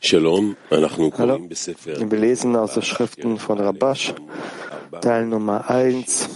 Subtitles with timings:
[0.00, 4.14] Hallo, wir lesen aus den Schriften von Rabash,
[5.00, 6.28] Teil Nummer 1,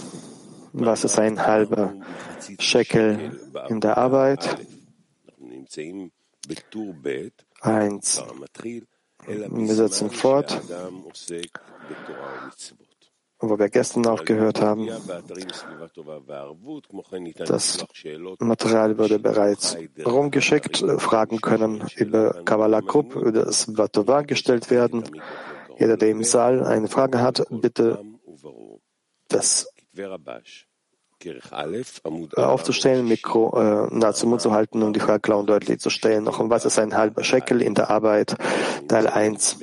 [0.73, 1.93] was ist ein halber
[2.59, 3.39] Shekel
[3.69, 4.57] in der Arbeit?
[7.61, 8.21] 1.
[9.25, 10.61] Wir setzen fort
[13.49, 14.89] wo wir gestern aufgehört haben.
[17.45, 17.85] Das
[18.39, 20.83] Material wurde bereits rumgeschickt.
[20.97, 25.03] Fragen können über Kabbalah Krupp, über das Vatova gestellt werden.
[25.79, 27.99] Jeder, der im Saal eine Frage hat, bitte
[29.27, 29.67] das
[32.35, 35.89] aufzustellen, Mikro äh, nah zum Mund zu halten, um die Frage klar und deutlich zu
[35.89, 36.23] stellen.
[36.23, 38.35] Noch um was ist ein halber Shekel in der Arbeit?
[38.87, 39.59] Teil 1.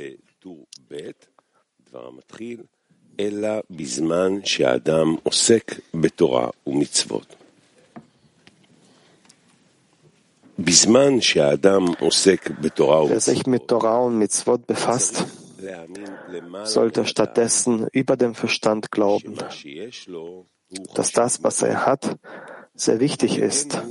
[3.19, 7.35] אלא בזמן שהאדם עוסק בתורה ומצוות.
[10.59, 15.25] בזמן שהאדם עוסק בתורה ומצוות, Wer sich mit Torah und Mitzvot befasst,
[16.63, 19.35] sollte stattdessen über den Verstand glauben,
[20.93, 22.17] dass das, was er hat,
[22.75, 23.81] sehr wichtig ist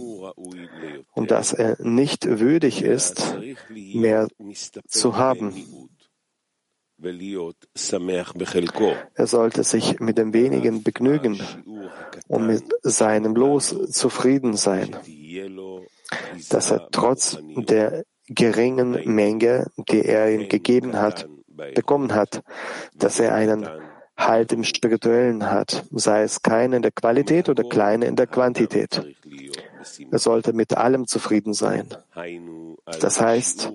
[1.14, 3.36] und dass er nicht würdig ist,
[3.94, 4.28] mehr
[4.89, 5.55] zu haben.
[9.14, 11.39] Er sollte sich mit dem wenigen begnügen
[12.28, 14.95] und mit seinem Los zufrieden sein,
[16.50, 21.27] dass er trotz der geringen Menge, die er ihm gegeben hat,
[21.75, 22.44] bekommen hat,
[22.95, 23.67] dass er einen
[24.17, 29.02] Halt im Spirituellen hat, sei es keine in der Qualität oder kleine in der Quantität.
[30.11, 31.88] Er sollte mit allem zufrieden sein.
[32.99, 33.72] Das heißt,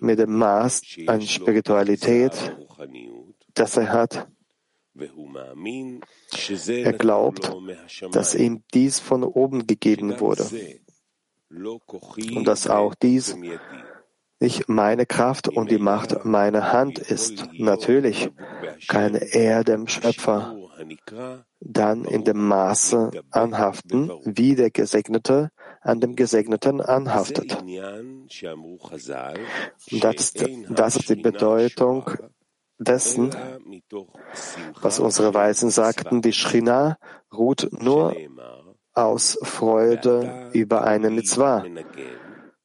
[0.00, 2.56] mit dem Maß an Spiritualität,
[3.54, 4.28] das er hat.
[6.68, 7.52] Er glaubt,
[8.12, 10.48] dass ihm dies von oben gegeben wurde
[12.34, 13.36] und dass auch dies
[14.40, 17.48] nicht meine Kraft und die Macht meiner Hand ist.
[17.54, 18.30] Natürlich
[18.86, 20.56] kann er dem Schöpfer
[21.60, 27.56] dann in dem Maße anhaften, wie der Gesegnete an dem Gesegneten anhaftet.
[29.90, 32.10] Das ist, das ist die Bedeutung
[32.78, 33.34] dessen,
[34.80, 36.98] was unsere Weisen sagten, die Shrina
[37.32, 38.14] ruht nur
[38.92, 41.64] aus Freude über eine Mitzvah.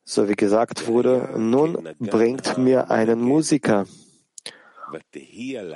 [0.04, 3.86] So wie gesagt wurde, nun bringt mir einen Musiker.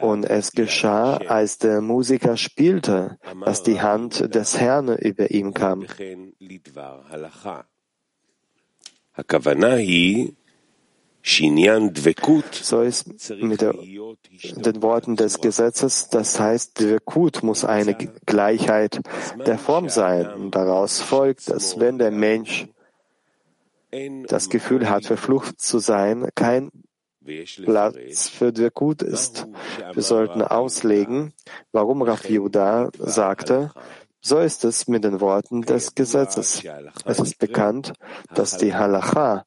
[0.02, 5.86] Und es geschah, als der Musiker spielte, dass die Hand des Herrn über ihm kam.
[12.52, 17.96] So ist mit der, den Worten des Gesetzes, das heißt, Dvekut muss eine
[18.26, 19.02] Gleichheit
[19.46, 20.32] der Form sein.
[20.34, 22.68] Und daraus folgt, dass wenn der Mensch
[24.28, 26.72] das Gefühl hat, verflucht zu sein, kein
[27.64, 29.48] Platz für Dvekut ist.
[29.94, 31.34] Wir sollten auslegen,
[31.72, 33.72] warum Rav Yehuda sagte,
[34.22, 36.64] so ist es mit den Worten des Gesetzes.
[37.06, 37.94] Es ist bekannt,
[38.34, 39.46] dass die Halacha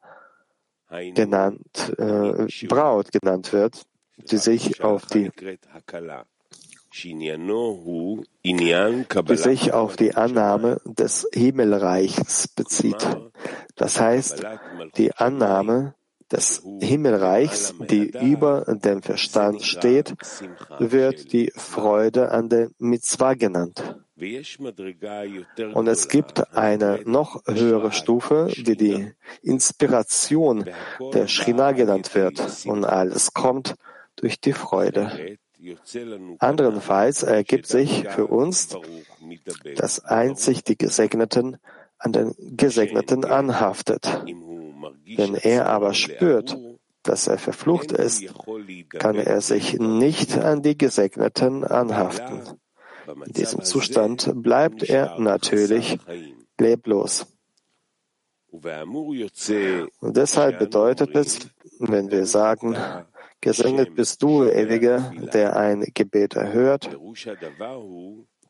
[1.14, 3.82] genannt, äh, Braut genannt wird,
[4.16, 5.30] die sich auf die
[8.42, 13.16] die sich auf die Annahme des Himmelreichs bezieht.
[13.76, 14.42] Das heißt,
[14.96, 15.94] die Annahme
[16.32, 20.14] des Himmelreichs, die über dem Verstand steht,
[20.78, 23.96] wird die Freude an der Mitzvah genannt.
[25.74, 30.68] Und es gibt eine noch höhere Stufe, die die Inspiration
[31.14, 32.66] der Shrina genannt wird.
[32.66, 33.76] Und alles kommt
[34.16, 35.38] durch die Freude.
[36.38, 38.76] Anderenfalls ergibt sich für uns,
[39.76, 41.58] dass einzig die Gesegneten
[42.00, 44.24] an den Gesegneten anhaftet.
[45.16, 46.58] Wenn er aber spürt,
[47.02, 48.24] dass er verflucht ist,
[48.90, 52.42] kann er sich nicht an die Gesegneten anhaften.
[53.26, 55.98] In diesem Zustand bleibt er natürlich
[56.58, 57.26] leblos.
[58.52, 61.38] Und deshalb bedeutet es,
[61.78, 62.76] wenn wir sagen,
[63.42, 66.90] Gesegnet bist du, Ewiger, der ein Gebet erhört,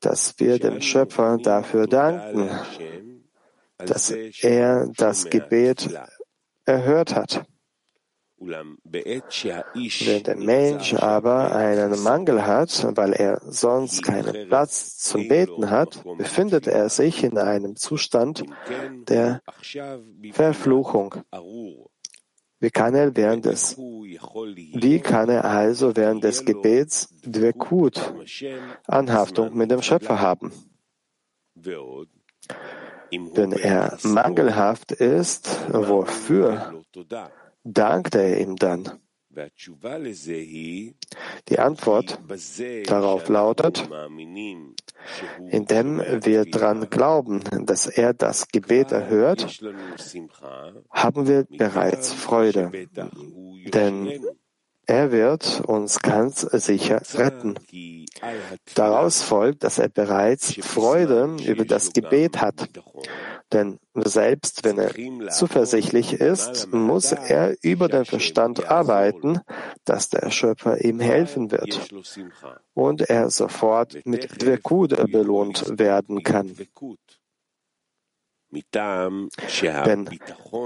[0.01, 2.51] dass wir dem Schöpfer dafür danken,
[3.87, 5.89] dass er das Gebet
[6.65, 7.45] erhört hat.
[8.43, 16.03] Wenn der Mensch aber einen Mangel hat, weil er sonst keinen Platz zum Beten hat,
[16.17, 18.43] befindet er sich in einem Zustand
[19.09, 19.43] der
[20.33, 21.17] Verfluchung.
[22.61, 28.15] Wie kann er während des, wie kann er also während des Gebets Dvekut,
[28.87, 30.51] Anhaftung mit dem Schöpfer haben?
[33.11, 36.83] Wenn er mangelhaft ist, wofür?
[37.65, 39.01] Dankt er ihm dann?
[41.49, 42.19] Die Antwort
[42.87, 43.89] darauf lautet,
[45.51, 49.61] indem wir daran glauben, dass er das Gebet erhört,
[50.91, 52.73] haben wir bereits Freude,
[53.73, 54.21] denn
[54.91, 57.55] er wird uns ganz sicher retten.
[58.75, 62.69] Daraus folgt, dass er bereits Freude über das Gebet hat.
[63.53, 69.39] Denn selbst wenn er zuversichtlich ist, muss er über den Verstand arbeiten,
[69.85, 71.89] dass der Schöpfer ihm helfen wird
[72.75, 76.57] und er sofort mit Dvekut belohnt werden kann.
[78.53, 80.09] Denn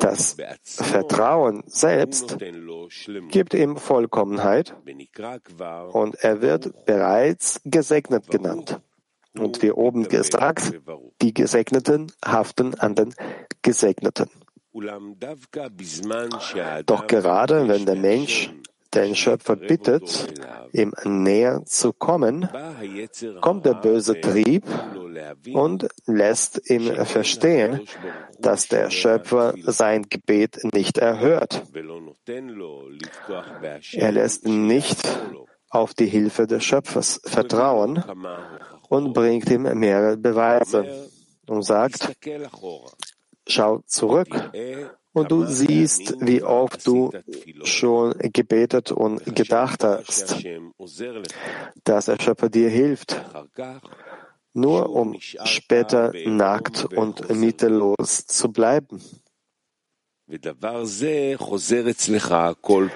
[0.01, 2.39] das Vertrauen selbst
[3.29, 4.75] gibt ihm Vollkommenheit
[5.93, 8.81] und er wird bereits gesegnet genannt.
[9.37, 10.81] Und wie oben gesagt,
[11.21, 13.15] die Gesegneten haften an den
[13.63, 14.31] Gesegneten.
[16.87, 18.51] Doch gerade wenn der Mensch
[18.95, 20.33] den Schöpfer bittet,
[20.73, 22.49] ihm näher zu kommen,
[23.41, 24.65] kommt der böse Trieb
[25.53, 27.81] und lässt ihn verstehen,
[28.39, 31.63] dass der Schöpfer sein Gebet nicht erhört.
[33.93, 35.01] Er lässt nicht
[35.69, 38.03] auf die Hilfe des Schöpfers vertrauen
[38.89, 41.09] und bringt ihm mehrere Beweise
[41.47, 42.17] und sagt,
[43.47, 44.29] schau zurück
[45.15, 47.11] und du siehst, wie oft du
[47.63, 50.45] schon gebetet und gedacht hast,
[51.85, 53.25] dass der Schöpfer dir hilft,
[54.53, 59.01] nur um später nackt und mittellos zu bleiben.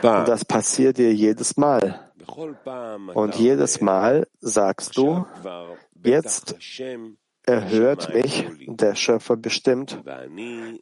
[0.03, 2.11] Das passiert dir jedes Mal.
[3.15, 5.25] Und jedes Mal sagst du,
[6.03, 6.57] jetzt
[7.49, 10.03] erhört mich der Schöpfer bestimmt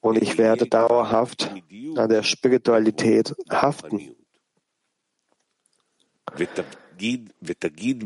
[0.00, 1.50] und ich werde dauerhaft
[1.96, 4.16] an der Spiritualität haften.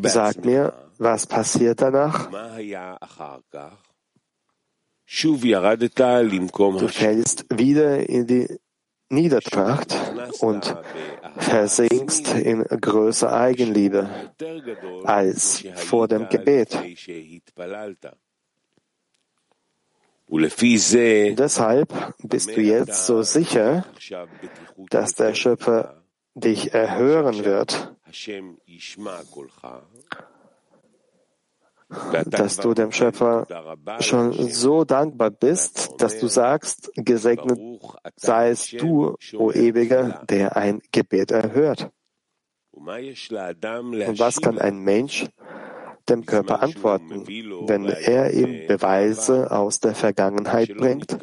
[0.03, 2.31] Sag mir, was passiert danach?
[6.79, 8.61] Du fällst wieder in die
[9.09, 9.97] Niedertracht
[10.41, 10.77] und
[11.37, 14.09] versinkst in größer Eigenliebe
[15.05, 16.79] als vor dem Gebet.
[20.31, 23.85] Deshalb bist du jetzt so sicher,
[24.91, 26.05] dass der Schöpfer
[26.35, 27.97] dich erhören wird,
[32.27, 33.47] dass du dem Schöpfer
[33.99, 37.59] schon so dankbar bist, dass du sagst, gesegnet
[38.15, 41.91] seist du, o Ewiger, der ein Gebet erhört.
[42.73, 42.87] Und
[44.19, 45.27] was kann ein Mensch
[46.11, 51.17] dem Körper antworten, wenn er ihm Beweise aus der Vergangenheit bringt,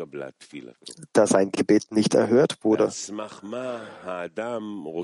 [1.14, 2.86] dass ein Gebet nicht erhört wurde.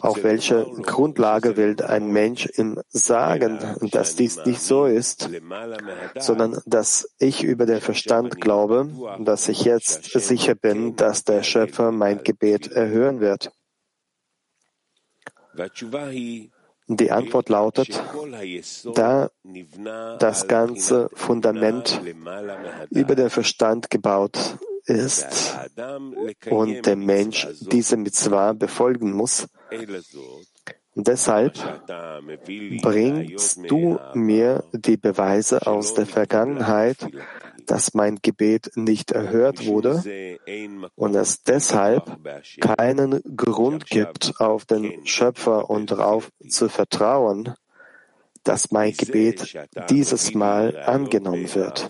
[0.01, 3.59] Auf welcher Grundlage will ein Mensch ihm sagen,
[3.91, 5.29] dass dies nicht so ist,
[6.19, 8.89] sondern dass ich über den Verstand glaube,
[9.19, 13.51] dass ich jetzt sicher bin, dass der Schöpfer mein Gebet erhören wird?
[16.97, 18.01] Die Antwort lautet,
[18.95, 19.29] da
[20.19, 22.01] das ganze Fundament
[22.89, 25.55] über den Verstand gebaut ist
[26.49, 29.47] und der Mensch diese Mitzvah befolgen muss,
[30.95, 31.53] Deshalb
[32.83, 36.97] bringst du mir die Beweise aus der Vergangenheit,
[37.65, 40.39] dass mein Gebet nicht erhört wurde
[40.95, 42.19] und es deshalb
[42.59, 47.53] keinen Grund gibt, auf den Schöpfer und darauf zu vertrauen,
[48.43, 49.57] dass mein Gebet
[49.89, 51.89] dieses Mal angenommen wird,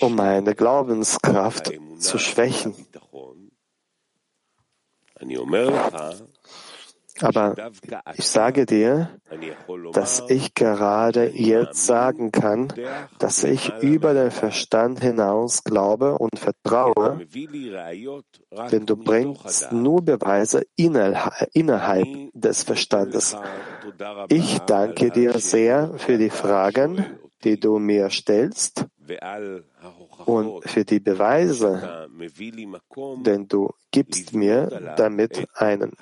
[0.00, 2.74] um meine Glaubenskraft zu schwächen.
[7.20, 7.54] Aber
[8.14, 9.10] ich sage dir,
[9.92, 12.72] dass ich gerade jetzt sagen kann,
[13.18, 17.20] dass ich über den Verstand hinaus glaube und vertraue,
[18.70, 23.36] denn du bringst nur Beweise innerhalb des Verstandes.
[24.28, 27.04] Ich danke dir sehr für die Fragen,
[27.44, 28.85] die du mir stellst
[30.24, 32.08] und für die Beweise,
[33.24, 35.92] denn du gibst mir damit einen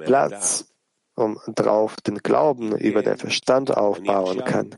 [0.00, 0.68] Platz,
[1.14, 4.76] um drauf den Glauben über den Verstand aufbauen kann.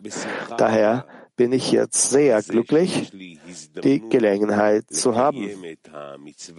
[0.57, 1.07] Daher
[1.39, 3.13] bin ich jetzt sehr glücklich,
[3.85, 5.49] die Gelegenheit zu haben,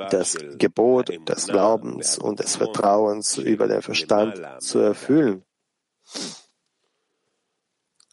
[0.10, 5.44] das Gebot des Glaubens und des Vertrauens über den Verstand zu erfüllen.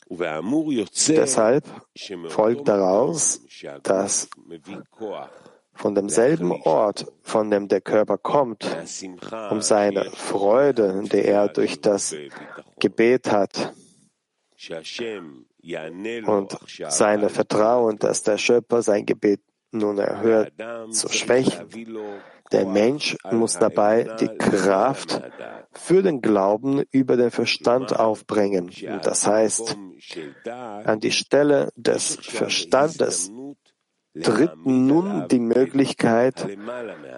[0.09, 1.65] Deshalb
[2.29, 3.41] folgt daraus,
[3.83, 4.29] dass
[5.75, 8.65] von demselben Ort, von dem der Körper kommt,
[9.51, 12.15] um seine Freude, die er durch das
[12.79, 13.75] Gebet hat,
[16.27, 16.59] und
[16.89, 19.41] seine Vertrauen, dass der Schöpfer sein Gebet
[19.73, 20.53] nun erhört,
[20.91, 21.69] zu schwächen.
[22.53, 25.23] Der Mensch muss dabei die Kraft
[25.73, 28.71] für den Glauben über den Verstand aufbringen.
[29.03, 29.77] Das heißt,
[30.85, 33.31] an die Stelle des Verstandes
[34.23, 36.47] tritt nun die Möglichkeit,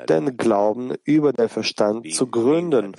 [0.09, 2.93] den Glauben über den Verstand zu gründen.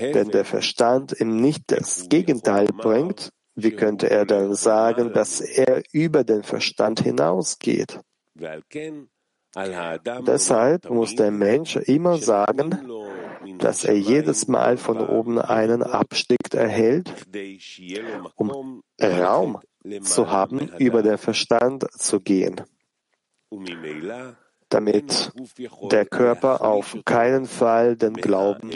[0.00, 5.82] Denn der Verstand ihm nicht das Gegenteil bringt, wie könnte er dann sagen, dass er
[5.92, 8.00] über den Verstand hinausgeht?
[9.54, 12.90] Deshalb muss der Mensch immer sagen,
[13.58, 17.12] dass er jedes Mal von oben einen Abstieg erhält,
[18.36, 19.60] um Raum
[20.02, 22.62] zu haben, über den Verstand zu gehen,
[24.68, 25.32] damit
[25.90, 28.70] der Körper auf keinen Fall den Glauben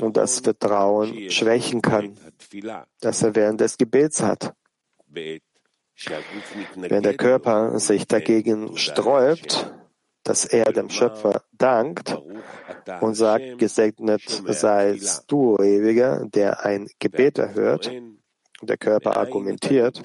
[0.00, 2.16] und das Vertrauen schwächen kann,
[3.00, 4.54] das er während des Gebets hat.
[6.76, 9.72] Wenn der Körper sich dagegen sträubt,
[10.24, 12.16] dass er dem Schöpfer dankt
[13.00, 17.90] und sagt, gesegnet seist du, Ewiger, der ein Gebet erhört,
[18.62, 20.02] der Körper argumentiert,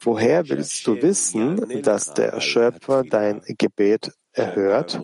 [0.00, 5.00] woher willst du wissen, dass der Schöpfer dein Gebet erhört,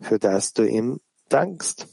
[0.00, 1.88] für das du ihm dankst?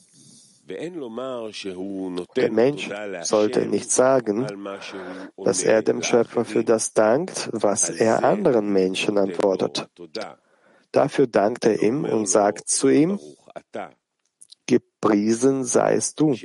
[2.35, 2.89] Der Mensch
[3.21, 4.47] sollte nicht sagen,
[5.37, 9.87] dass er dem Schöpfer für das dankt, was er anderen Menschen antwortet.
[10.91, 13.19] Dafür dankt er ihm und sagt zu ihm,
[14.65, 16.35] gepriesen seist du.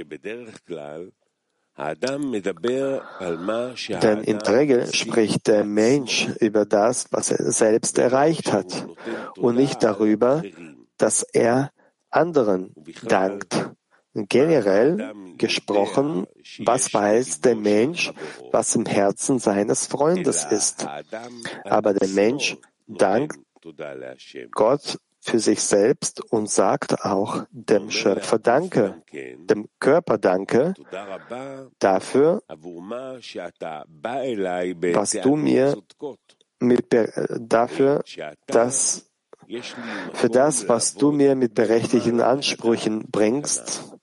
[4.02, 8.86] Denn in der Regel spricht der Mensch über das, was er selbst erreicht hat
[9.36, 10.42] und nicht darüber,
[10.96, 11.72] dass er
[12.10, 13.70] anderen dankt.
[14.14, 16.26] Generell gesprochen,
[16.60, 18.12] was weiß der Mensch,
[18.52, 20.86] was im Herzen seines Freundes ist.
[21.64, 22.56] Aber der Mensch
[22.86, 23.38] dankt
[24.52, 30.74] Gott für sich selbst und sagt auch dem Schöpfer Danke, dem Körper Danke
[31.78, 32.42] dafür,
[34.92, 35.76] was du mir
[36.60, 36.86] mit,
[37.40, 38.04] dafür,
[38.46, 39.10] dass
[40.12, 43.93] für das, was du mir mit berechtigten Ansprüchen bringst,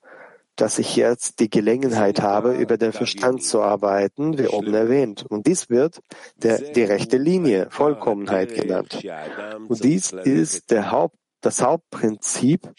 [0.56, 5.24] dass ich jetzt die Gelegenheit habe, über den Verstand zu arbeiten, wie oben erwähnt.
[5.28, 6.00] Und dies wird
[6.36, 9.02] der, die rechte Linie, Vollkommenheit genannt.
[9.68, 12.70] Und dies ist der Haupt, das Hauptprinzip,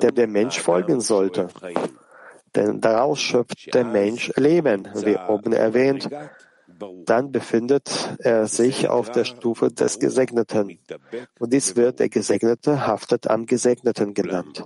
[0.00, 1.48] der der Mensch folgen sollte.
[2.54, 6.08] Denn daraus schöpft der Mensch Leben, wie oben erwähnt.
[7.04, 10.78] Dann befindet er sich auf der Stufe des Gesegneten.
[11.38, 14.64] Und dies wird der Gesegnete haftet am Gesegneten genannt.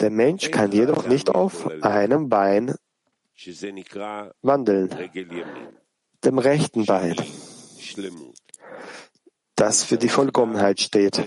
[0.00, 2.74] Der Mensch kann jedoch nicht auf einem Bein
[4.42, 4.90] wandeln,
[6.24, 7.16] dem rechten Bein,
[9.56, 11.18] das für die Vollkommenheit steht.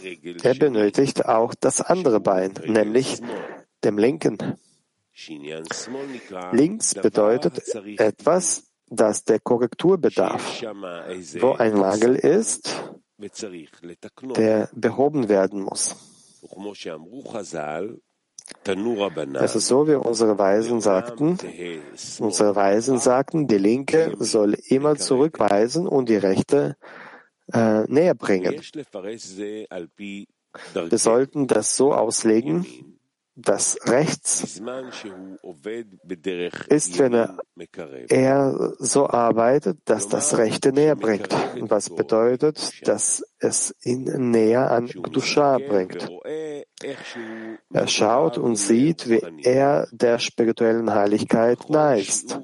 [0.43, 3.21] Er benötigt auch das andere Bein, nämlich
[3.83, 4.37] dem linken.
[6.51, 7.61] Links bedeutet
[7.97, 12.83] etwas, das der Korrektur bedarf, wo ein Mangel ist,
[14.35, 15.95] der behoben werden muss.
[19.35, 21.37] Es ist so, wie unsere Weisen sagten.
[22.19, 26.77] Unsere Weisen sagten, die Linke soll immer zurückweisen und die Rechte
[27.51, 28.53] äh, näher bringen.
[30.73, 32.96] Wir sollten das so auslegen,
[33.39, 34.65] das Rechts ist,
[36.99, 37.13] wenn
[38.09, 41.29] er, so arbeitet, dass das Rechte näher bringt,
[41.69, 46.09] was bedeutet, dass es ihn näher an Dusha bringt.
[47.71, 52.39] Er schaut und sieht, wie er der spirituellen Heiligkeit nahe ist.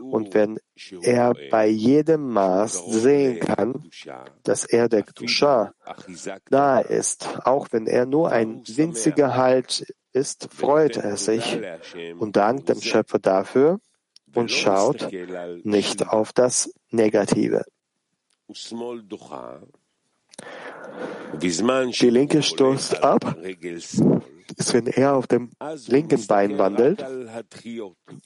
[0.00, 0.58] Und wenn
[1.02, 3.90] er bei jedem Maß sehen kann,
[4.42, 5.74] dass er der Dusha
[6.48, 11.58] nahe ist, auch wenn er nur ein winziger Halt ist, freut er sich
[12.18, 13.80] und dankt dem Schöpfer dafür
[14.34, 15.08] und schaut
[15.64, 17.64] nicht auf das Negative.
[21.40, 23.36] Die linke stoßt ab,
[24.52, 25.50] ist, wenn er auf dem
[25.86, 27.04] linken Bein wandelt.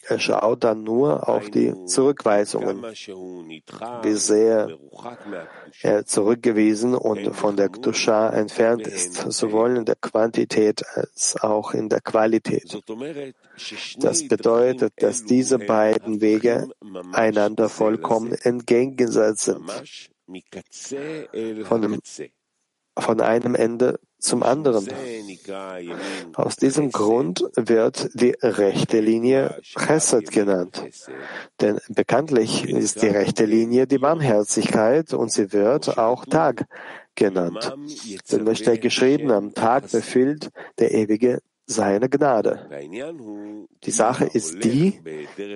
[0.08, 4.78] Er schaut dann nur auf die Zurückweisungen, wie sehr
[5.82, 11.88] er zurückgewiesen und von der Gdusha entfernt ist, sowohl in der Quantität als auch in
[11.88, 12.78] der Qualität.
[13.98, 16.68] Das bedeutet, dass diese beiden Wege
[17.12, 19.70] einander vollkommen entgegengesetzt sind.
[21.64, 22.00] von, dem,
[22.98, 24.88] von einem Ende zum anderen.
[26.34, 30.82] Aus diesem Grund wird die rechte Linie Chesed genannt.
[31.60, 36.66] Denn bekanntlich ist die rechte Linie die Barmherzigkeit und sie wird auch Tag
[37.14, 37.74] genannt.
[38.32, 42.68] Denn es steht geschrieben, am Tag befiehlt der Ewige seine Gnade.
[43.84, 45.00] Die Sache ist die,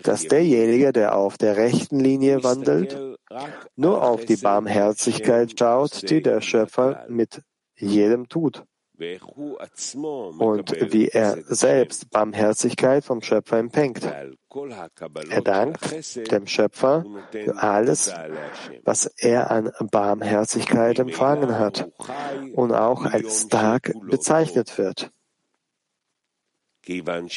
[0.02, 2.98] dass derjenige, der auf der rechten Linie wandelt,
[3.76, 7.42] nur auf die Barmherzigkeit schaut, die der Schöpfer mit
[7.78, 8.64] jedem tut.
[8.98, 14.02] Und wie er selbst Barmherzigkeit vom Schöpfer empfängt.
[15.30, 18.12] Er dankt dem Schöpfer für alles,
[18.84, 21.88] was er an Barmherzigkeit empfangen hat
[22.54, 25.12] und auch als Tag bezeichnet wird.
[26.88, 27.28] Denn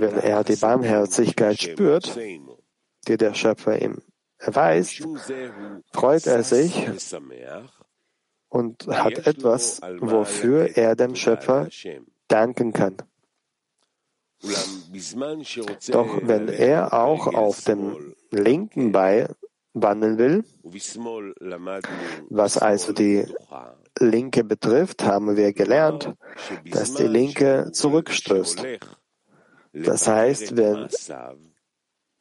[0.00, 2.18] wenn er die Barmherzigkeit spürt,
[3.08, 4.00] die der Schöpfer ihm
[4.38, 5.06] erweist,
[5.92, 6.88] freut er sich
[8.48, 11.68] und hat etwas, wofür er dem Schöpfer
[12.28, 12.96] danken kann.
[15.90, 19.28] Doch wenn er auch auf dem linken Bein
[19.74, 20.44] wandeln will,
[22.30, 23.26] was also die
[23.98, 26.14] Linke betrifft, haben wir gelernt,
[26.70, 28.64] dass die Linke zurückstößt.
[29.72, 30.88] Das heißt, wenn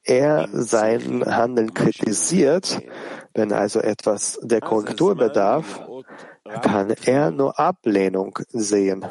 [0.04, 2.82] er sein Handeln kritisiert,
[3.34, 5.88] wenn also etwas der Korrektur bedarf,
[6.62, 9.06] kann er nur Ablehnung sehen,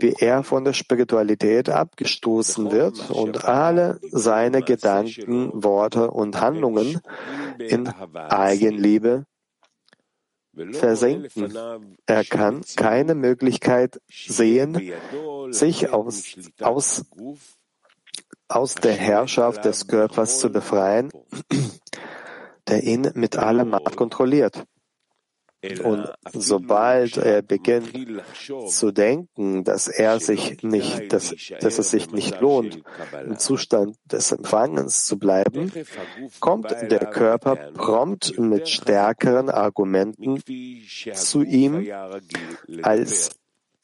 [0.00, 7.00] wie er von der Spiritualität abgestoßen wird und alle seine Gedanken, Worte und Handlungen
[7.58, 9.26] in Eigenliebe
[10.72, 11.96] versenken.
[12.06, 14.92] Er kann keine Möglichkeit sehen,
[15.50, 17.04] sich aus, aus,
[18.48, 21.10] aus der Herrschaft des Körpers zu befreien,
[22.70, 24.64] der ihn mit aller Macht kontrolliert.
[25.84, 27.92] Und sobald er beginnt
[28.68, 32.82] zu denken, dass er sich nicht, dass, dass es sich nicht lohnt,
[33.26, 35.70] im Zustand des Empfangens zu bleiben,
[36.40, 40.42] kommt der Körper prompt mit stärkeren Argumenten
[41.12, 41.86] zu ihm,
[42.82, 43.30] als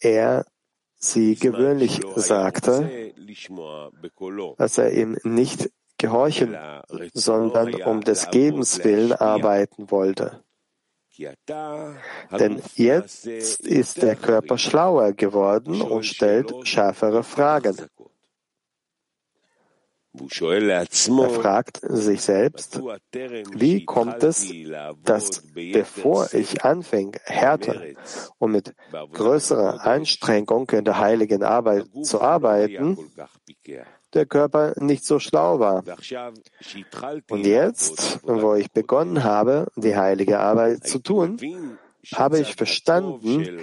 [0.01, 0.47] er
[0.95, 3.13] sie gewöhnlich sagte,
[4.57, 6.57] als er ihm nicht gehorchen,
[7.13, 10.43] sondern um des Gebens willen arbeiten wollte.
[12.39, 17.77] Denn jetzt ist der Körper schlauer geworden und stellt schärfere Fragen.
[20.19, 20.87] Er
[21.31, 22.81] fragt sich selbst,
[23.53, 24.51] wie kommt es,
[25.05, 27.83] dass bevor ich anfing, härter
[28.39, 28.75] und mit
[29.13, 32.97] größerer Anstrengung in der heiligen Arbeit zu arbeiten,
[34.17, 35.85] der Körper nicht so schlau war.
[37.31, 41.39] Und jetzt, wo ich begonnen habe, die heilige Arbeit zu tun,
[42.15, 43.61] habe ich verstanden,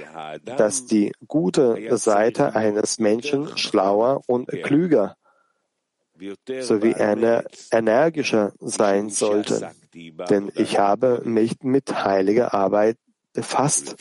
[0.57, 5.15] dass die gute Seite eines Menschen schlauer und klüger
[6.61, 6.95] sowie
[7.71, 9.71] energischer sein sollte.
[10.29, 12.97] Denn ich habe mich mit heiliger Arbeit
[13.33, 13.95] befasst.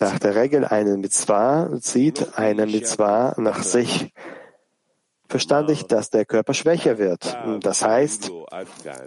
[0.00, 4.12] Nach der Regel eine Mitzvah zieht eine Mitzvah nach sich.
[5.28, 7.38] Verstand ich, dass der Körper schwächer wird.
[7.60, 8.30] Das heißt,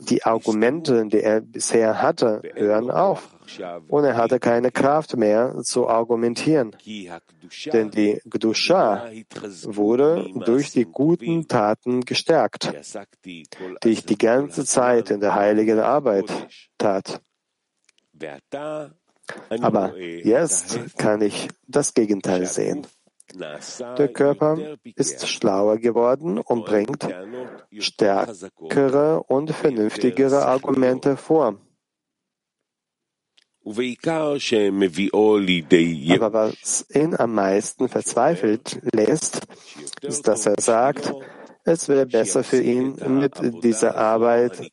[0.10, 3.30] die Argumente, die er bisher hatte, hören auf.
[3.88, 6.75] Und er hatte keine Kraft mehr zu argumentieren.
[7.71, 9.08] Denn die Gdusha
[9.65, 12.73] wurde durch die guten Taten gestärkt,
[13.23, 13.45] die
[13.84, 16.25] ich die ganze Zeit in der heiligen Arbeit
[16.80, 17.21] tat.
[19.62, 22.88] Aber jetzt kann ich das Gegenteil sehen.
[23.34, 27.08] Der Körper ist schlauer geworden und bringt
[27.80, 31.60] stärkere und vernünftigere Argumente vor.
[33.65, 33.73] Aber
[36.34, 39.41] was ihn am meisten verzweifelt lässt,
[40.01, 41.12] ist, dass er sagt,
[41.63, 44.71] es wäre besser für ihn, mit dieser Arbeit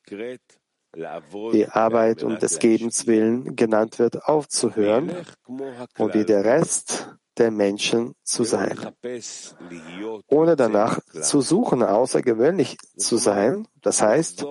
[0.95, 5.11] die Arbeit um des Gebens willen genannt wird, aufzuhören
[5.99, 8.79] und wie der Rest der Menschen zu sein,
[10.27, 14.45] ohne danach zu suchen, außergewöhnlich zu sein, das heißt,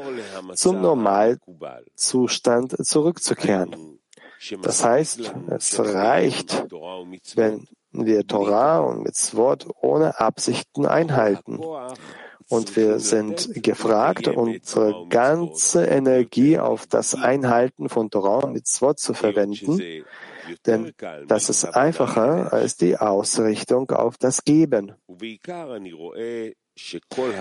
[0.56, 4.00] zum Normalzustand zurückzukehren.
[4.64, 6.66] Das heißt, es reicht,
[7.36, 11.60] wenn wir Torah und Mitzvot ohne Absichten einhalten
[12.52, 19.14] und wir sind gefragt, unsere ganze Energie auf das Einhalten von Torah und Mitzvot zu
[19.14, 20.04] verwenden,
[20.66, 20.92] denn
[21.28, 24.94] das ist einfacher als die Ausrichtung auf das Geben.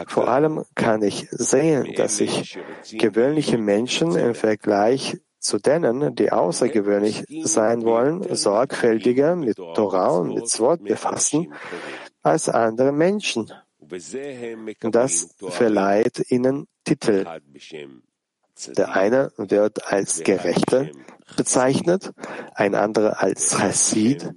[0.06, 2.58] Vor allem kann ich sehen, dass sich
[2.92, 10.60] gewöhnliche Menschen im Vergleich zu denen, die außergewöhnlich sein wollen, sorgfältiger mit Torah und mit
[10.60, 11.52] Wort befassen
[12.22, 13.50] als andere Menschen.
[14.80, 17.26] Das verleiht ihnen Titel.
[18.76, 20.88] Der eine wird als Gerechter
[21.36, 22.12] bezeichnet,
[22.54, 24.34] ein anderer als Chassid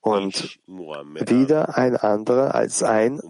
[0.00, 3.20] und wieder ein anderer als ein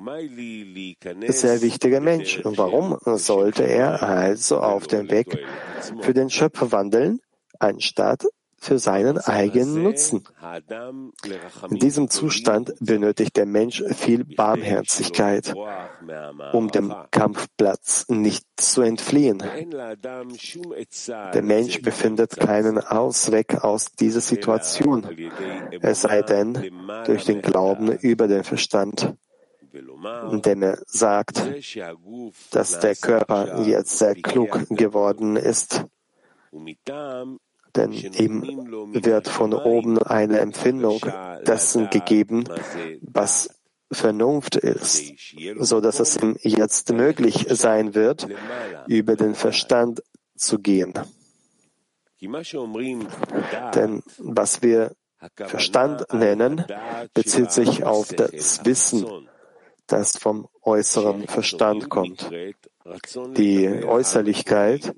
[1.28, 2.38] sehr wichtiger Mensch.
[2.40, 5.38] Und warum sollte er also auf dem Weg
[6.00, 7.20] für den Schöpfer wandeln,
[7.58, 8.26] anstatt
[8.66, 10.24] für seinen eigenen Nutzen.
[11.70, 15.54] In diesem Zustand benötigt der Mensch viel Barmherzigkeit,
[16.52, 19.42] um dem Kampfplatz nicht zu entfliehen.
[21.34, 25.06] Der Mensch befindet keinen Ausweg aus dieser Situation,
[25.80, 26.72] es sei denn
[27.06, 29.14] durch den Glauben über den Verstand
[30.30, 31.42] indem er sagt,
[32.50, 35.84] dass der Körper jetzt sehr klug geworden ist
[37.76, 41.00] denn ihm wird von oben eine Empfindung
[41.46, 42.44] dessen gegeben,
[43.02, 43.50] was
[43.90, 45.14] Vernunft ist,
[45.60, 48.26] so dass es ihm jetzt möglich sein wird,
[48.88, 50.02] über den Verstand
[50.36, 50.92] zu gehen.
[53.74, 54.92] Denn was wir
[55.34, 56.64] Verstand nennen,
[57.14, 59.06] bezieht sich auf das Wissen,
[59.86, 62.30] das vom äußeren Verstand kommt.
[63.36, 64.94] Die Äußerlichkeit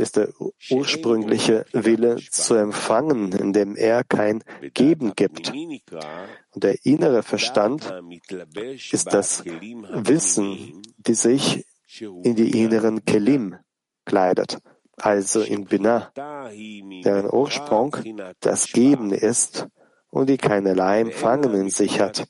[0.00, 0.30] ist der
[0.70, 4.42] ursprüngliche Wille zu empfangen, indem er kein
[4.74, 5.52] Geben gibt.
[5.52, 7.92] Und der innere Verstand
[8.90, 11.66] ist das Wissen, die sich
[12.00, 13.56] in die inneren Kelim
[14.04, 14.58] kleidet,
[14.96, 16.12] also in Binah,
[17.04, 17.96] deren Ursprung
[18.40, 19.66] das Geben ist
[20.10, 22.26] und die keinerlei Empfangen in sich hat.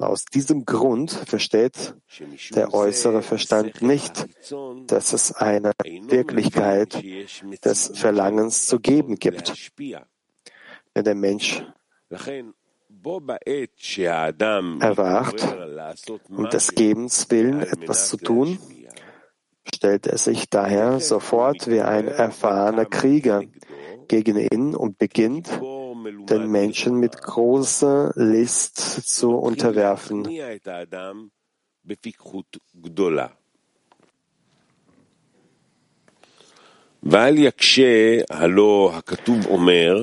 [0.00, 1.94] Aus diesem Grund versteht
[2.54, 4.26] der äußere Verstand nicht,
[4.86, 7.02] dass es eine Wirklichkeit
[7.64, 9.72] des Verlangens zu geben gibt.
[10.94, 11.62] Wenn der Mensch
[14.80, 15.56] erwacht,
[16.30, 18.58] um des Gebens willen etwas zu tun,
[19.74, 23.42] stellt er sich daher sofort wie ein erfahrener Krieger
[24.08, 25.60] gegen ihn und beginnt,
[26.12, 30.26] den Menschen mit großer List zu unterwerfen.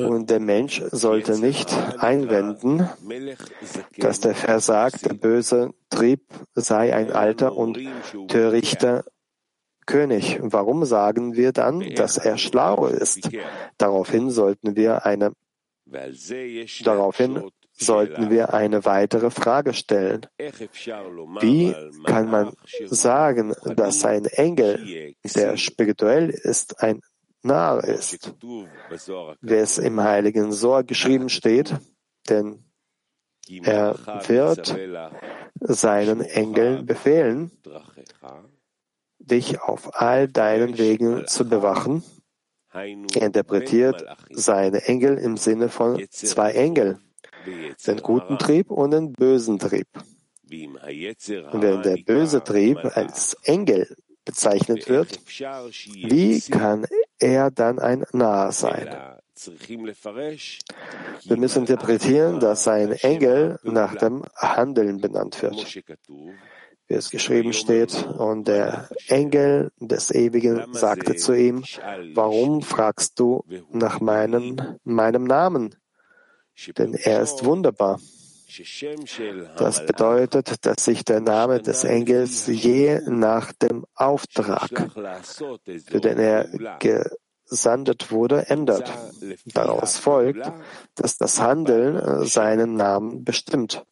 [0.06, 2.90] Und der Mensch sollte nicht einwenden,
[3.98, 6.22] dass der versagte böse Trieb
[6.56, 7.78] sei ein alter und
[8.30, 9.04] törichter
[9.86, 10.40] König.
[10.42, 13.30] Warum sagen wir dann, dass er schlau ist?
[13.78, 15.34] Daraufhin sollten wir eine
[15.86, 20.26] Daraufhin sollten wir eine weitere Frage stellen.
[20.38, 22.54] Wie kann man
[22.86, 27.02] sagen, dass ein Engel, der spirituell ist, ein
[27.42, 28.34] Narr ist,
[29.42, 31.76] wie es im heiligen Sohr geschrieben steht?
[32.30, 32.64] Denn
[33.48, 34.78] er wird
[35.60, 37.52] seinen Engeln befehlen,
[39.20, 42.04] dich auf all deinen Wegen zu bewachen
[42.74, 47.00] er interpretiert seine Engel im Sinne von zwei Engeln,
[47.86, 49.88] den guten Trieb und den bösen Trieb.
[50.50, 56.86] Wenn der böse Trieb als Engel bezeichnet wird, wie kann
[57.20, 58.90] er dann ein Narr sein?
[61.26, 65.56] Wir müssen interpretieren, dass ein Engel nach dem Handeln benannt wird
[66.88, 68.08] wie es geschrieben steht.
[68.18, 71.64] Und der Engel des Ewigen sagte zu ihm,
[72.14, 75.76] warum fragst du nach meinem, meinem Namen?
[76.78, 78.00] Denn er ist wunderbar.
[79.58, 84.70] Das bedeutet, dass sich der Name des Engels je nach dem Auftrag,
[85.88, 86.50] für den er
[87.48, 88.92] gesandet wurde, ändert.
[89.46, 90.52] Daraus folgt,
[90.96, 93.84] dass das Handeln seinen Namen bestimmt.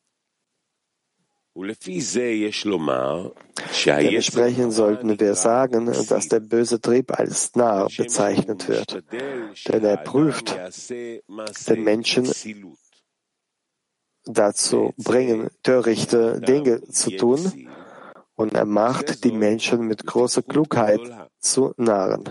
[3.85, 9.03] Dementsprechend sollten wir sagen, dass der böse Trieb als Narr bezeichnet wird,
[9.67, 10.57] denn er prüft
[10.89, 12.31] den Menschen
[14.25, 17.69] dazu bringen, törichte Dinge zu tun
[18.35, 21.01] und er macht die Menschen mit großer Klugheit
[21.39, 22.29] zu Narren.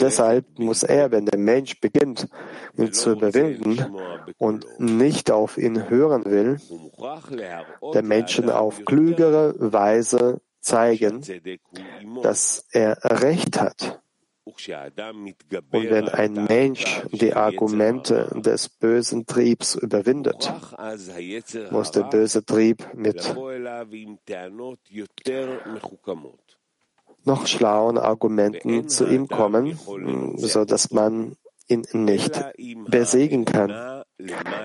[0.00, 2.28] Deshalb muss er, wenn der Mensch beginnt,
[2.76, 3.84] ihn zu überwinden
[4.38, 6.58] und nicht auf ihn hören will,
[7.94, 11.22] der Menschen auf klügere Weise zeigen,
[12.22, 14.00] dass er Recht hat.
[14.44, 20.52] Und wenn ein Mensch die Argumente des bösen Triebs überwindet,
[21.70, 23.34] muss der böse Trieb mit
[27.24, 29.78] noch schlauen Argumenten zu ihm kommen,
[30.36, 31.36] so dass man
[31.68, 32.42] ihn nicht
[32.88, 34.04] besiegen kann,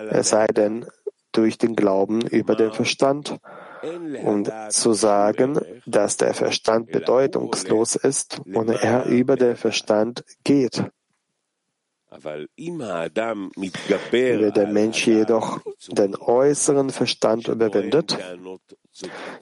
[0.09, 0.85] es sei denn
[1.31, 3.37] durch den Glauben über den Verstand
[4.23, 10.83] und zu sagen, dass der Verstand bedeutungslos ist und er über den Verstand geht.
[12.23, 12.47] Wenn
[14.53, 18.17] der Mensch jedoch den äußeren Verstand überwindet,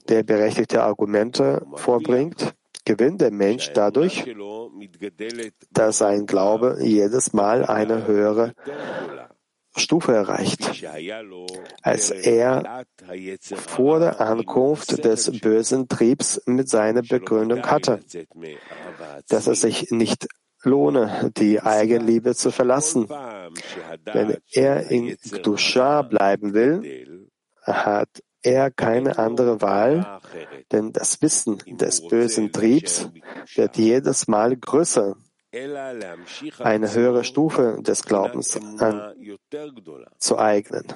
[0.08, 4.24] der berechtigte Argumente vorbringt, gewinnt der Mensch dadurch,
[5.70, 8.54] dass sein Glaube jedes Mal eine höhere
[9.76, 10.84] Stufe erreicht,
[11.82, 12.84] als er
[13.54, 18.00] vor der Ankunft des bösen Triebs mit seiner Begründung hatte,
[19.28, 20.28] dass es sich nicht
[20.62, 23.08] lohne, die Eigenliebe zu verlassen.
[23.08, 27.28] Wenn er in Gdusha bleiben will,
[27.62, 28.08] hat
[28.44, 30.20] er keine andere Wahl,
[30.70, 33.10] denn das Wissen des bösen Triebs
[33.54, 35.16] wird jedes Mal größer
[36.58, 38.58] eine höhere Stufe des Glaubens
[40.18, 40.86] anzueignen.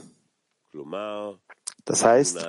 [1.85, 2.49] Das heißt,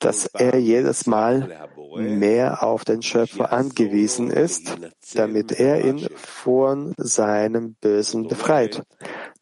[0.00, 4.76] dass er jedes Mal mehr auf den Schöpfer angewiesen ist,
[5.14, 8.82] damit er ihn von seinem Bösen befreit.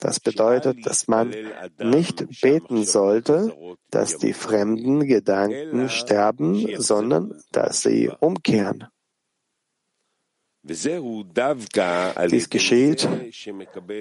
[0.02, 1.32] Das bedeutet, dass man
[1.78, 3.54] nicht beten sollte,
[3.90, 8.88] dass die fremden Gedanken sterben, sondern dass sie umkehren.
[10.64, 13.08] Dies geschieht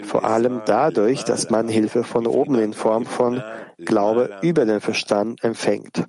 [0.04, 3.44] vor allem dadurch, dass man Hilfe von oben in Form von
[3.78, 6.08] Glaube über den Verstand empfängt.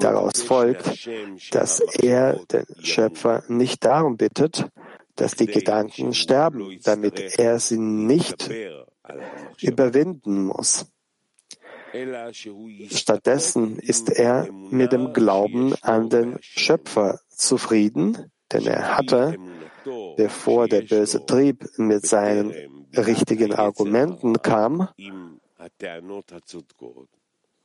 [0.00, 1.08] Daraus folgt,
[1.52, 4.68] dass er den Schöpfer nicht darum bittet,
[5.16, 8.50] dass die Gedanken sterben, damit er sie nicht
[9.60, 10.86] überwinden muss.
[12.90, 19.36] Stattdessen ist er mit dem Glauben an den Schöpfer zufrieden, denn er hatte,
[20.16, 22.52] bevor der böse Trieb mit seinen
[22.94, 24.88] richtigen Argumenten kam,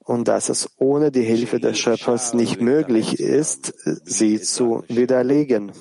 [0.03, 5.71] und dass es ohne die Hilfe des Schöpfers nicht möglich ist, sie zu widerlegen.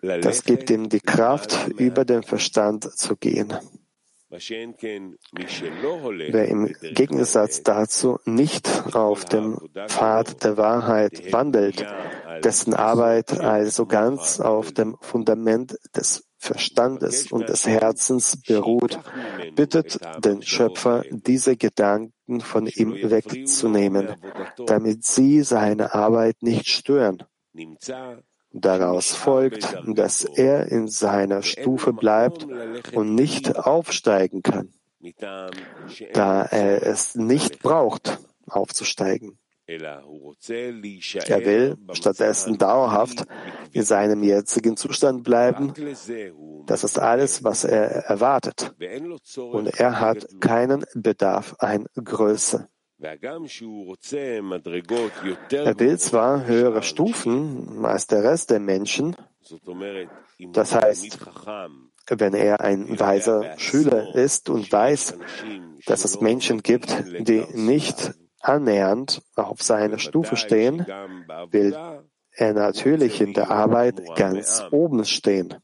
[0.00, 3.52] Das gibt ihm die Kraft, über den Verstand zu gehen.
[4.30, 4.60] Wer
[6.48, 11.84] im Gegensatz dazu nicht auf dem Pfad der Wahrheit wandelt,
[12.42, 18.98] dessen Arbeit also ganz auf dem Fundament des Verstandes und des Herzens beruht,
[19.54, 24.16] bittet den Schöpfer, diese Gedanken von ihm wegzunehmen,
[24.66, 27.22] damit sie seine Arbeit nicht stören.
[28.52, 32.46] Daraus folgt, dass er in seiner Stufe bleibt
[32.92, 34.72] und nicht aufsteigen kann,
[36.12, 39.38] da er es nicht braucht, aufzusteigen.
[39.66, 40.02] Er
[41.44, 43.24] will stattdessen dauerhaft
[43.72, 45.72] in seinem jetzigen Zustand bleiben.
[46.66, 48.74] Das ist alles, was er erwartet.
[49.36, 52.68] Und er hat keinen Bedarf an Größe.
[53.02, 53.20] Er
[55.78, 59.16] will zwar höhere Stufen als der Rest der Menschen,
[60.52, 61.18] das heißt,
[62.08, 65.18] wenn er ein weiser Schüler ist und weiß,
[65.86, 70.86] dass es Menschen gibt, die nicht annähernd auf seiner Stufe stehen,
[71.50, 71.76] will
[72.34, 75.56] er natürlich in der Arbeit ganz oben stehen.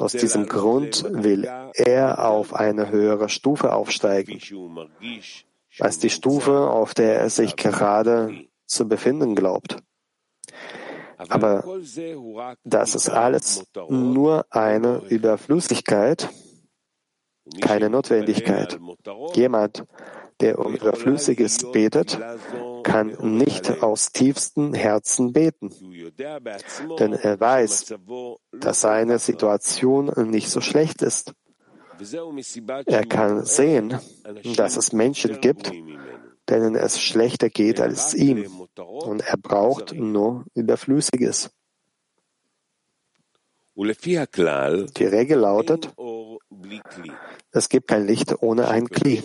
[0.00, 4.40] Aus diesem Grund will er auf eine höhere Stufe aufsteigen,
[5.80, 9.82] als die Stufe, auf der er sich gerade zu befinden glaubt.
[11.16, 11.64] Aber
[12.64, 16.28] das ist alles nur eine Überflüssigkeit,
[17.60, 18.78] keine Notwendigkeit.
[19.34, 19.84] Jemand,
[20.44, 22.20] der um Überflüssiges betet,
[22.82, 25.70] kann nicht aus tiefstem Herzen beten,
[26.98, 27.94] denn er weiß,
[28.52, 31.32] dass seine Situation nicht so schlecht ist.
[32.84, 33.98] Er kann sehen,
[34.56, 35.72] dass es Menschen gibt,
[36.50, 38.44] denen es schlechter geht als ihm,
[38.76, 41.48] und er braucht nur Überflüssiges.
[43.76, 45.88] Die Regel lautet,
[47.50, 49.22] es gibt kein Licht ohne ein Kli.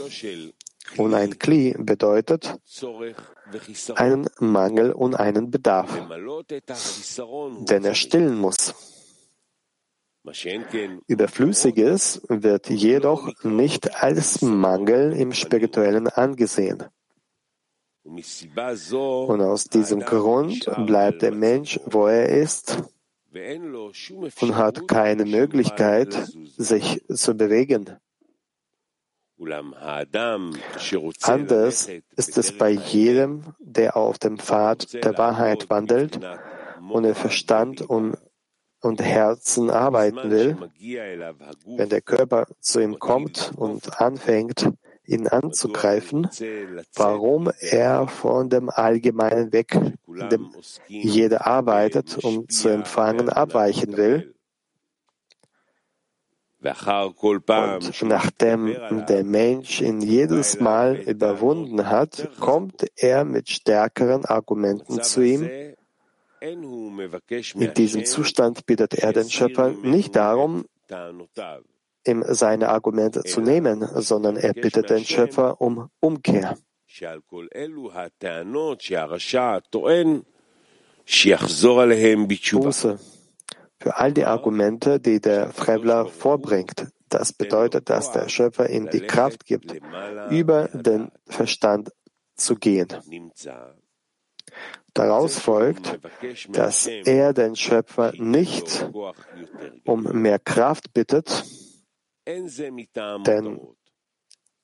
[0.97, 2.59] Und ein Kli bedeutet
[3.95, 5.89] einen Mangel und einen Bedarf,
[7.61, 8.73] den er stillen muss.
[11.07, 16.83] Überflüssiges wird jedoch nicht als Mangel im Spirituellen angesehen.
[18.03, 22.77] Und aus diesem Grund bleibt der Mensch, wo er ist,
[24.41, 26.13] und hat keine Möglichkeit,
[26.57, 27.97] sich zu bewegen.
[31.21, 36.19] Anders ist es bei jedem, der auf dem Pfad der Wahrheit wandelt
[36.89, 38.17] und der Verstand und,
[38.81, 40.57] und Herzen arbeiten will.
[41.65, 44.69] Wenn der Körper zu ihm kommt und anfängt,
[45.05, 46.29] ihn anzugreifen,
[46.95, 49.75] warum er von dem Allgemeinen weg,
[50.31, 50.51] dem
[50.87, 54.35] jeder arbeitet, um zu empfangen, abweichen will.
[56.61, 58.75] Und nachdem
[59.07, 65.49] der Mensch ihn jedes Mal überwunden hat, kommt er mit stärkeren Argumenten zu ihm.
[66.41, 70.65] In diesem Zustand bittet er den Schöpfer nicht darum,
[72.05, 76.57] ihm seine Argumente zu nehmen, sondern er bittet den Schöpfer um Umkehr.
[82.51, 83.18] Buße
[83.79, 86.87] für all die Argumente, die der Frevler vorbringt.
[87.09, 89.75] Das bedeutet, dass der Schöpfer ihm die Kraft gibt,
[90.29, 91.91] über den Verstand
[92.35, 92.87] zu gehen.
[94.93, 95.99] Daraus folgt,
[96.49, 98.87] dass er den Schöpfer nicht
[99.85, 101.45] um mehr Kraft bittet,
[102.27, 103.59] denn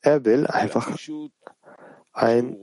[0.01, 0.97] er will einfach
[2.11, 2.57] ein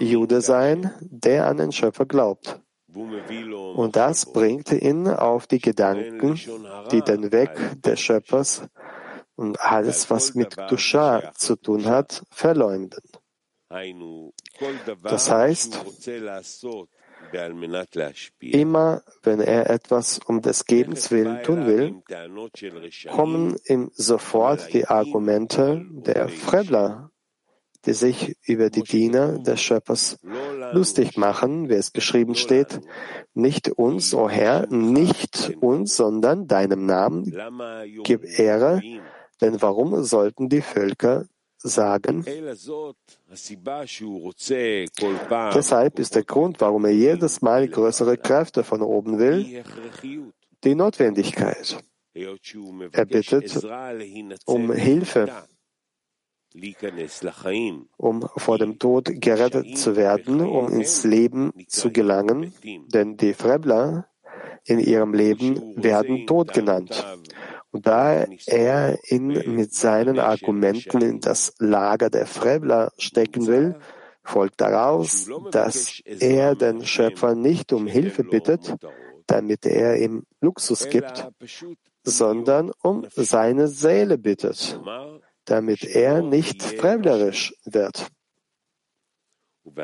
[0.00, 2.60] Jude sein, der an den Schöpfer glaubt.
[2.94, 6.40] Und das bringt ihn auf die Gedanken,
[6.90, 8.62] die den Weg des Schöpfers
[9.36, 13.02] und alles, was mit Dusha zu tun hat, verleumden.
[15.02, 15.84] Das heißt,
[18.40, 22.02] Immer wenn er etwas um des Gebens willen tun will,
[23.10, 27.10] kommen ihm sofort die Argumente der Frevler,
[27.88, 30.18] die sich über die Diener des Schöpfers
[30.72, 32.80] lustig machen, wie es geschrieben steht,
[33.32, 37.32] nicht uns, o oh Herr, nicht uns, sondern deinem Namen
[38.04, 38.82] gib Ehre,
[39.40, 41.24] denn warum sollten die Völker
[41.56, 42.26] sagen.
[45.54, 49.64] Deshalb ist der Grund, warum er jedes Mal größere Kräfte von oben will,
[50.62, 51.78] die Notwendigkeit.
[52.12, 53.64] Er bittet
[54.44, 55.32] um Hilfe,
[57.96, 62.52] um vor dem Tod gerettet zu werden, um ins Leben zu gelangen,
[62.92, 64.08] denn die Frebler
[64.64, 67.04] in ihrem Leben werden Tod genannt.
[67.70, 73.76] Und da er ihn mit seinen Argumenten in das Lager der Frevler stecken will,
[74.22, 78.74] folgt daraus, dass er den Schöpfer nicht um Hilfe bittet,
[79.26, 81.28] damit er ihm Luxus gibt,
[82.02, 84.80] sondern um seine Seele bittet,
[85.50, 88.08] damit er nicht fremderisch wird.
[89.64, 89.78] Und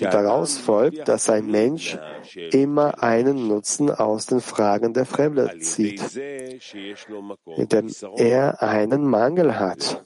[0.00, 1.98] daraus folgt, dass ein Mensch
[2.52, 6.02] immer einen Nutzen aus den Fragen der Fremde zieht,
[7.56, 10.04] indem er einen Mangel hat,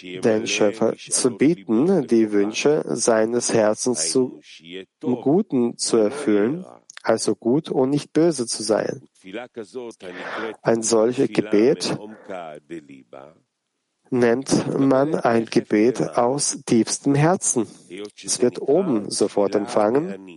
[0.00, 4.40] den Schöpfer zu bieten, die Wünsche seines Herzens zu
[5.00, 6.64] Guten zu erfüllen,
[7.02, 9.08] also gut und nicht böse zu sein.
[10.62, 11.98] Ein solches Gebet
[14.10, 17.66] nennt man ein Gebet aus tiefstem Herzen.
[18.22, 20.36] Es wird oben sofort empfangen,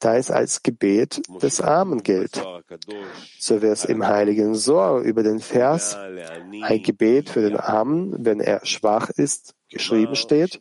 [0.00, 2.44] da es als Gebet des Armen gilt.
[3.38, 8.40] So wie es im heiligen Sohr über den Vers ein Gebet für den Armen, wenn
[8.40, 10.60] er schwach ist, geschrieben steht,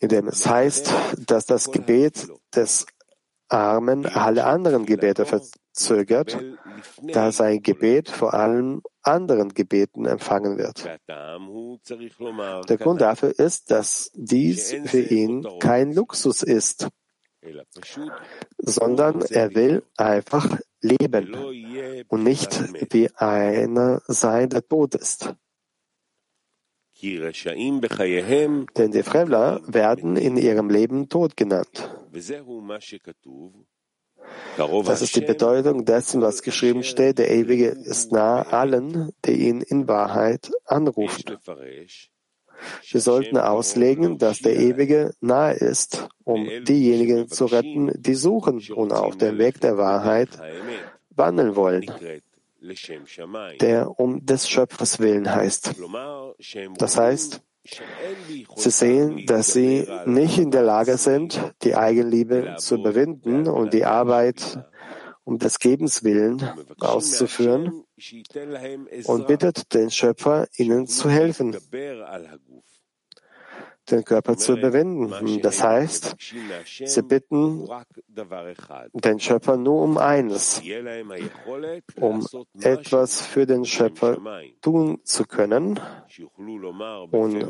[0.00, 0.92] in dem es heißt,
[1.26, 2.86] dass das Gebet des
[3.48, 6.38] Armen alle anderen Gebete verzögert,
[7.02, 10.84] da sein Gebet vor allem anderen Gebeten empfangen wird.
[12.68, 16.88] Der Grund dafür ist, dass dies für ihn kein Luxus ist,
[18.58, 21.34] sondern er will einfach leben
[22.08, 25.34] und nicht wie einer sein, der tot ist.
[27.00, 31.97] Denn die Fremdler werden in ihrem Leben tot genannt.
[34.84, 37.18] Das ist die Bedeutung dessen, was geschrieben steht.
[37.18, 41.38] Der Ewige ist nahe allen, die ihn in Wahrheit anrufen.
[42.90, 48.92] Wir sollten auslegen, dass der Ewige nahe ist, um diejenigen zu retten, die suchen und
[48.92, 50.30] auf dem Weg der Wahrheit
[51.10, 51.86] wandeln wollen,
[53.60, 55.74] der um des Schöpfers willen heißt.
[56.78, 57.42] Das heißt,
[58.56, 63.84] Sie sehen, dass sie nicht in der Lage sind, die Eigenliebe zu überwinden und die
[63.84, 64.58] Arbeit
[65.24, 66.42] um des Gebens willen
[66.80, 67.84] auszuführen.
[69.04, 71.56] Und bittet den Schöpfer, ihnen zu helfen,
[73.90, 75.40] den Körper zu überwinden.
[75.42, 76.16] Das heißt,
[76.84, 77.68] sie bitten
[78.92, 80.62] den Schöpfer nur um eines,
[81.96, 82.26] um
[82.60, 84.18] etwas für den Schöpfer
[84.60, 85.80] tun zu können
[87.10, 87.46] und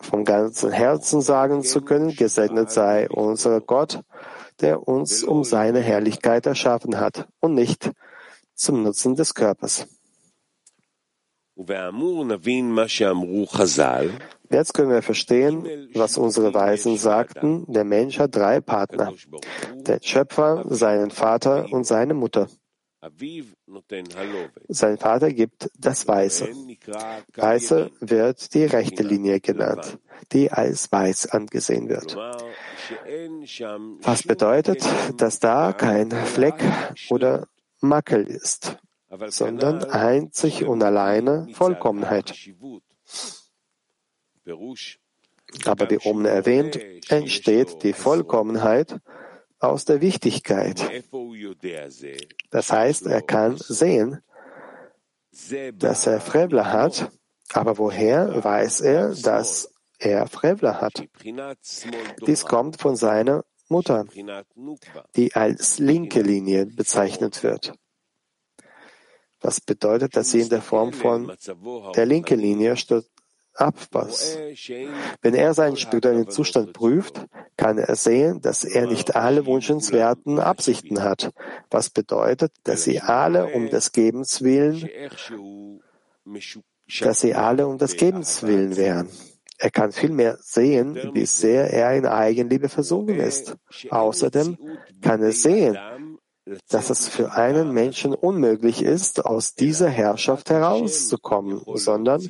[0.00, 4.00] vom ganzen Herzen sagen zu können, gesegnet sei unser Gott,
[4.60, 7.90] der uns um seine Herrlichkeit erschaffen hat und nicht
[8.54, 9.86] zum Nutzen des Körpers.
[14.50, 17.64] Jetzt können wir verstehen, was unsere Weisen sagten.
[17.72, 19.12] Der Mensch hat drei Partner.
[19.74, 22.48] Den Schöpfer, seinen Vater und seine Mutter.
[24.68, 26.48] Sein Vater gibt das Weiße.
[27.34, 29.98] Weiße wird die rechte Linie genannt,
[30.32, 32.14] die als weiß angesehen wird.
[34.02, 34.84] Was bedeutet,
[35.16, 36.62] dass da kein Fleck
[37.08, 37.46] oder
[37.80, 38.76] Makel ist,
[39.28, 42.34] sondern einzig und alleine Vollkommenheit.
[45.64, 46.78] Aber wie oben erwähnt,
[47.10, 49.00] entsteht die Vollkommenheit
[49.58, 51.04] aus der Wichtigkeit.
[52.50, 54.22] Das heißt, er kann sehen,
[55.74, 57.10] dass er Frevler hat,
[57.52, 61.04] aber woher weiß er, dass er Frevler hat?
[62.26, 64.06] Dies kommt von seiner Mutter,
[65.16, 67.72] die als linke Linie bezeichnet wird.
[69.40, 71.32] Was bedeutet, dass sie in der Form von
[71.96, 72.76] der linken Linie
[73.54, 74.38] Abpass.
[75.22, 77.26] Wenn er seinen spirituellen Zustand prüft,
[77.56, 81.32] kann er sehen, dass er nicht alle wünschenswerten Absichten hat,
[81.70, 84.88] was bedeutet, dass sie alle um des Gebens willen,
[87.00, 89.08] dass sie alle um des Gebens willen wären.
[89.58, 93.56] Er kann vielmehr sehen, wie sehr er in Eigenliebe versunken ist.
[93.90, 94.56] Außerdem
[95.02, 95.76] kann er sehen,
[96.68, 102.22] dass es für einen Menschen unmöglich ist, aus dieser Herrschaft herauszukommen, sondern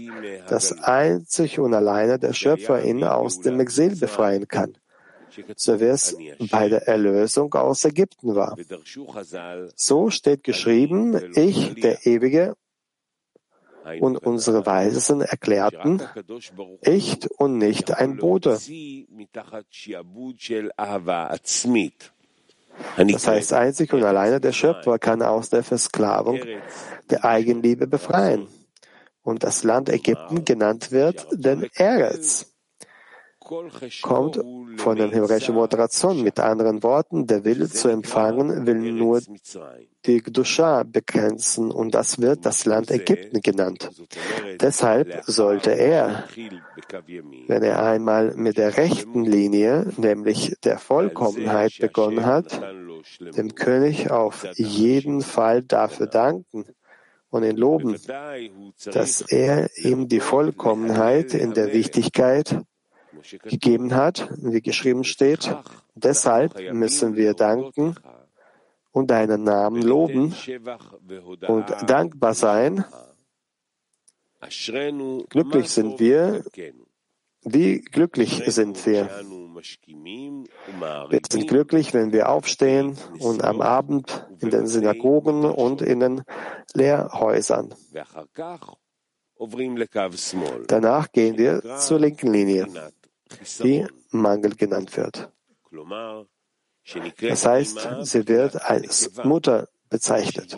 [0.48, 4.74] dass einzig und alleine der Schöpfer ihn aus dem Exil befreien kann,
[5.56, 6.16] so wie es
[6.50, 8.56] bei der Erlösung aus Ägypten war.
[9.74, 12.56] So steht geschrieben, ich, der Ewige,
[14.00, 16.02] und unsere Weisen erklärten,
[16.82, 18.58] ich und nicht ein Bote.
[22.97, 26.41] Das heißt, einzig und alleine der Schöpfer kann aus der Versklavung
[27.11, 28.49] der Eigenliebe befreien.
[29.22, 32.49] Und das Land Ägypten genannt wird den Eretz
[34.03, 34.40] kommt
[34.76, 36.22] von dem hebräischen Moderation.
[36.22, 39.20] Mit anderen Worten, der Wille zu empfangen will nur
[40.07, 43.90] die Gdusha begrenzen und das wird das Land Ägypten genannt.
[44.61, 46.24] Deshalb sollte er,
[47.48, 52.61] wenn er einmal mit der rechten Linie, nämlich der Vollkommenheit begonnen hat,
[53.20, 56.64] dem König auf jeden Fall dafür danken
[57.30, 57.96] und ihn loben,
[58.86, 62.61] dass er ihm die Vollkommenheit in der Wichtigkeit
[63.44, 65.54] gegeben hat, wie geschrieben steht.
[65.94, 67.94] Deshalb müssen wir danken
[68.92, 70.34] und deinen Namen loben
[71.46, 72.84] und dankbar sein.
[75.28, 76.44] Glücklich sind wir.
[77.42, 79.08] Wie glücklich sind wir?
[81.08, 86.22] Wir sind glücklich, wenn wir aufstehen und am Abend in den Synagogen und in den
[86.74, 87.74] Lehrhäusern.
[90.68, 92.66] Danach gehen wir zur linken Linie
[93.62, 95.31] die Mangel genannt wird.
[97.20, 100.57] Das heißt, sie wird als Mutter bezeichnet,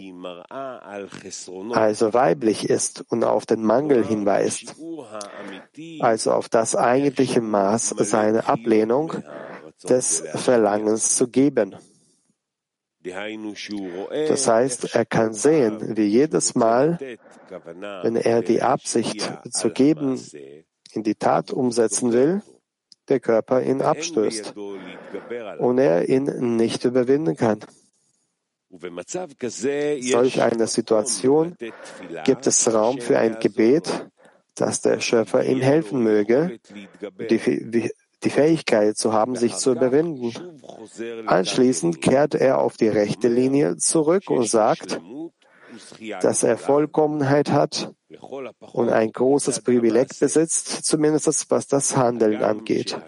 [1.72, 4.76] also weiblich ist und auf den Mangel hinweist,
[6.00, 9.14] also auf das eigentliche Maß seiner Ablehnung
[9.88, 11.74] des Verlangens zu geben.
[13.02, 16.98] Das heißt, er kann sehen, wie jedes Mal,
[18.02, 20.20] wenn er die Absicht zu geben
[20.92, 22.42] in die Tat umsetzen will,
[23.12, 24.54] der Körper ihn abstößt
[25.58, 27.60] und er ihn nicht überwinden kann.
[28.70, 31.56] Solch eine Situation
[32.24, 34.08] gibt es Raum für ein Gebet,
[34.54, 36.58] dass der Schöpfer ihm helfen möge,
[37.30, 37.90] die,
[38.24, 40.32] die Fähigkeit zu haben, sich zu überwinden.
[41.26, 45.00] Anschließend kehrt er auf die rechte Linie zurück und sagt,
[46.22, 47.92] dass er Vollkommenheit hat
[48.72, 52.98] und ein großes Privileg besitzt, zumindest was das Handeln angeht.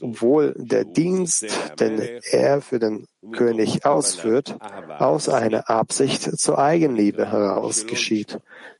[0.00, 1.46] Obwohl der Dienst,
[1.78, 4.56] den er für den König ausführt,
[4.98, 8.38] aus einer Absicht zur Eigenliebe heraus geschieht,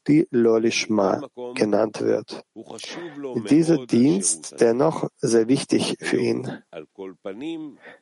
[0.09, 1.23] die Lolishma
[1.55, 2.45] genannt wird.
[3.49, 6.63] Dieser Dienst dennoch sehr wichtig für ihn,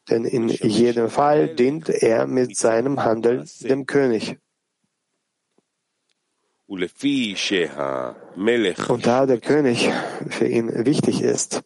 [0.09, 4.39] denn in jedem Fall dient er mit seinem Handeln dem König.
[6.71, 6.89] Und
[9.05, 9.91] da der König
[10.29, 11.65] für ihn wichtig ist,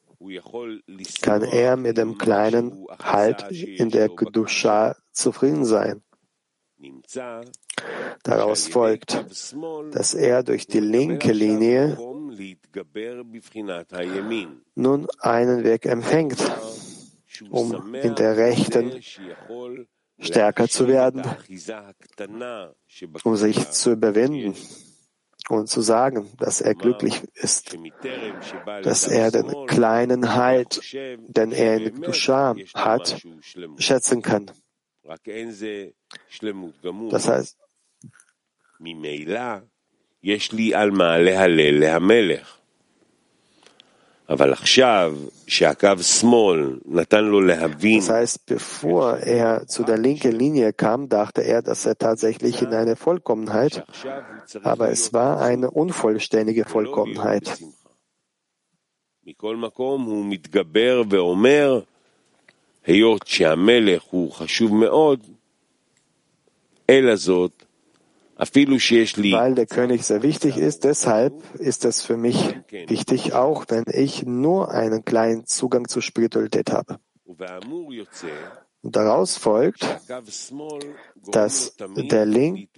[1.21, 6.03] kann er mit dem kleinen Halt in der Kedusha zufrieden sein.
[8.23, 9.27] Daraus folgt,
[9.93, 11.99] dass er durch die linke Linie
[14.75, 16.39] nun einen Weg empfängt,
[17.51, 19.03] um in der rechten
[20.19, 21.23] stärker zu werden,
[23.25, 24.55] um sich zu überwinden
[25.49, 27.77] und zu sagen, dass er glücklich ist,
[28.83, 33.23] dass er den kleinen Halt, den er in Dusha hat,
[33.79, 34.51] schätzen kann.
[37.11, 37.59] Das heißt,
[44.28, 44.62] das
[48.10, 52.96] heißt, bevor er zu der linken Linie kam, dachte er, dass er tatsächlich in eine
[52.96, 53.84] Vollkommenheit,
[54.62, 57.58] aber es war eine unvollständige Vollkommenheit.
[62.90, 65.20] היות שהמלך הוא חשוב מאוד,
[66.90, 67.63] אלא זאת
[68.37, 74.25] weil der König sehr wichtig ist, deshalb ist es für mich wichtig, auch wenn ich
[74.25, 76.99] nur einen kleinen Zugang zur Spiritualität habe.
[78.83, 79.89] Und daraus folgt,
[81.31, 82.69] dass der Link,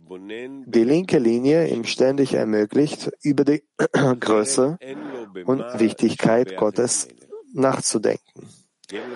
[0.67, 3.65] die linke Linie ihm ständig ermöglicht, über die
[4.21, 4.79] Größe
[5.47, 7.09] und Wichtigkeit Gottes
[7.53, 8.49] nachzudenken.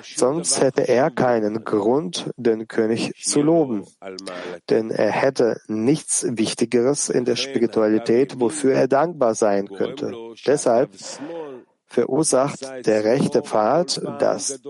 [0.02, 3.86] Sonst hätte er keinen Grund, den König zu loben,
[4.68, 10.12] denn er hätte nichts Wichtigeres in der Spiritualität, wofür er dankbar sein könnte.
[10.46, 10.90] Deshalb
[11.90, 14.60] verursacht der rechte Pfad, dass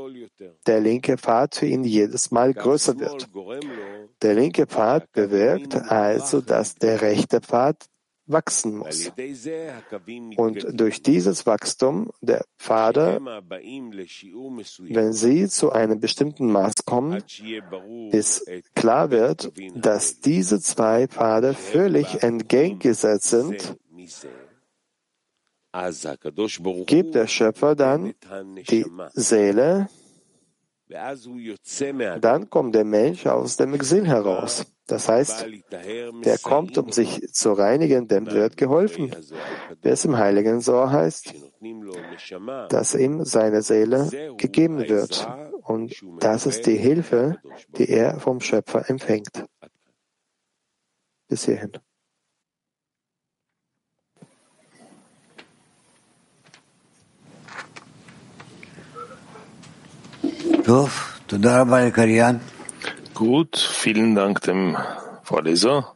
[0.66, 3.28] der linke Pfad für ihn jedes Mal größer wird.
[4.22, 7.89] Der linke Pfad bewirkt also, dass der rechte Pfad
[8.32, 9.12] wachsen muss.
[10.36, 13.20] Und durch dieses Wachstum der Pfade,
[14.80, 17.22] wenn sie zu einem bestimmten Maß kommen,
[18.10, 23.76] bis klar wird, dass diese zwei Pfade völlig entgegengesetzt sind,
[26.86, 28.14] gibt der Schöpfer dann
[28.68, 29.88] die Seele,
[32.20, 34.66] dann kommt der Mensch aus dem Exil heraus.
[34.90, 35.46] Das heißt,
[36.24, 39.14] der kommt, um sich zu reinigen, dem wird geholfen.
[39.82, 41.32] Wie es im Heiligen so heißt,
[42.68, 45.28] dass ihm seine Seele gegeben wird.
[45.62, 47.38] Und das ist die Hilfe,
[47.78, 49.44] die er vom Schöpfer empfängt.
[51.28, 51.72] Bis hierhin
[63.19, 64.77] Gut, vielen Dank dem
[65.23, 65.95] Vorleser.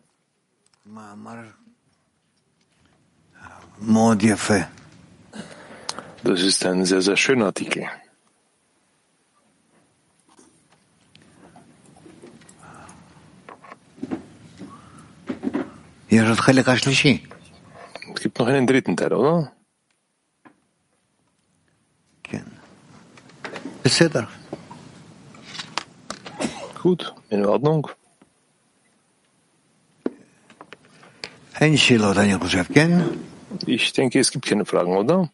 [6.24, 7.88] Das ist ein sehr, sehr schöner Artikel.
[18.16, 19.52] Es gibt noch einen dritten Teil, oder?
[23.90, 24.28] בסדר.
[26.84, 27.90] Gut, in Ordnung.
[33.66, 35.30] Ich denke, es gibt keine Fragen, oder?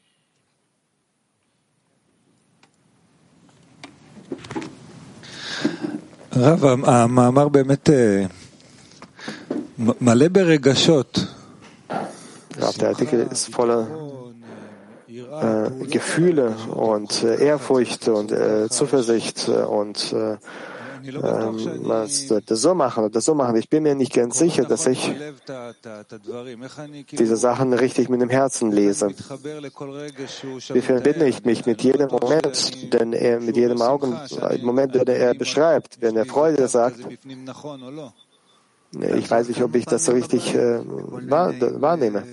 [6.37, 7.89] רב, המאמר באמת
[9.77, 11.19] מלא ברגשות.
[12.79, 13.87] Der Artikel ist voller
[15.07, 20.37] äh, Gefühle und äh, Ehrfurcht und äh, Zuversicht und äh,
[21.06, 23.56] ähm, was das so machen oder so machen.
[23.56, 25.12] Ich bin mir nicht ganz sicher, dass ich
[27.12, 29.08] diese Sachen richtig mit dem Herzen lese.
[29.08, 34.16] Wie verbinde ich mich mit jedem Moment, denn er mit jedem Augen,
[34.62, 36.98] Moment, den er beschreibt, wenn er Freude sagt.
[38.92, 42.24] Ich weiß nicht, ob ich das so richtig äh, wahrnehme.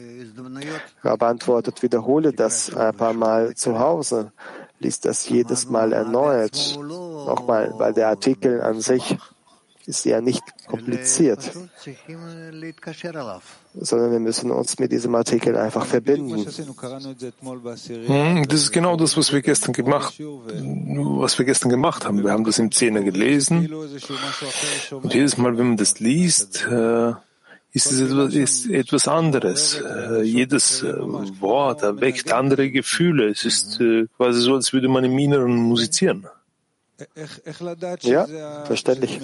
[1.03, 4.31] Rab antwortet, wiederhole das ein paar Mal zu Hause
[4.79, 9.17] liest das jedes Mal erneut, nochmal, weil der Artikel an sich
[9.87, 11.49] ist ja nicht kompliziert,
[13.73, 16.45] sondern wir müssen uns mit diesem Artikel einfach verbinden.
[18.05, 22.21] Hm, das ist genau das, was wir gestern gemacht, was wir gestern gemacht haben.
[22.21, 23.71] Wir haben das im Zehner gelesen.
[24.91, 27.13] Und jedes Mal, wenn man das liest, äh,
[27.73, 29.81] ist es etwas, ist etwas anderes.
[29.81, 30.93] Äh, jedes äh,
[31.41, 33.29] Wort erweckt andere Gefühle.
[33.29, 33.79] Es ist
[34.17, 36.27] quasi so, als würde man im Inneren musizieren.
[38.01, 39.19] Ja, verständlich.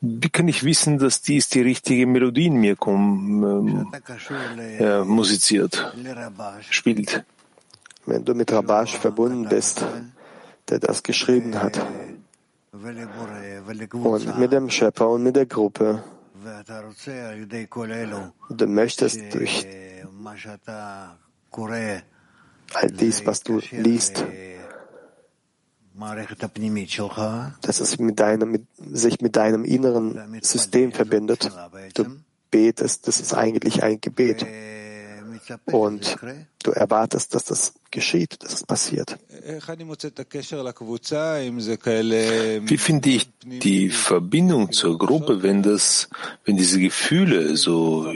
[0.00, 3.92] Wie kann ich wissen, dass dies die richtige Melodie in mir kommen,
[4.58, 5.94] äh, musiziert,
[6.68, 7.24] spielt?
[8.06, 9.84] Wenn du mit Rabash verbunden bist,
[10.68, 11.80] der das geschrieben hat,
[12.72, 16.02] und mit dem Schöpfer und mit der Gruppe,
[18.50, 19.66] du möchtest durch
[22.72, 24.24] all dies, was du liest,
[27.60, 31.50] dass es mit deinem, mit, sich mit deinem inneren System verbindet.
[31.94, 32.16] Du
[32.50, 34.46] betest, das ist eigentlich ein Gebet.
[35.66, 36.16] Und
[36.62, 39.16] du erwartest, dass das geschieht, dass es passiert.
[42.70, 46.08] Wie finde ich die Verbindung zur Gruppe, wenn das,
[46.44, 48.10] wenn diese Gefühle so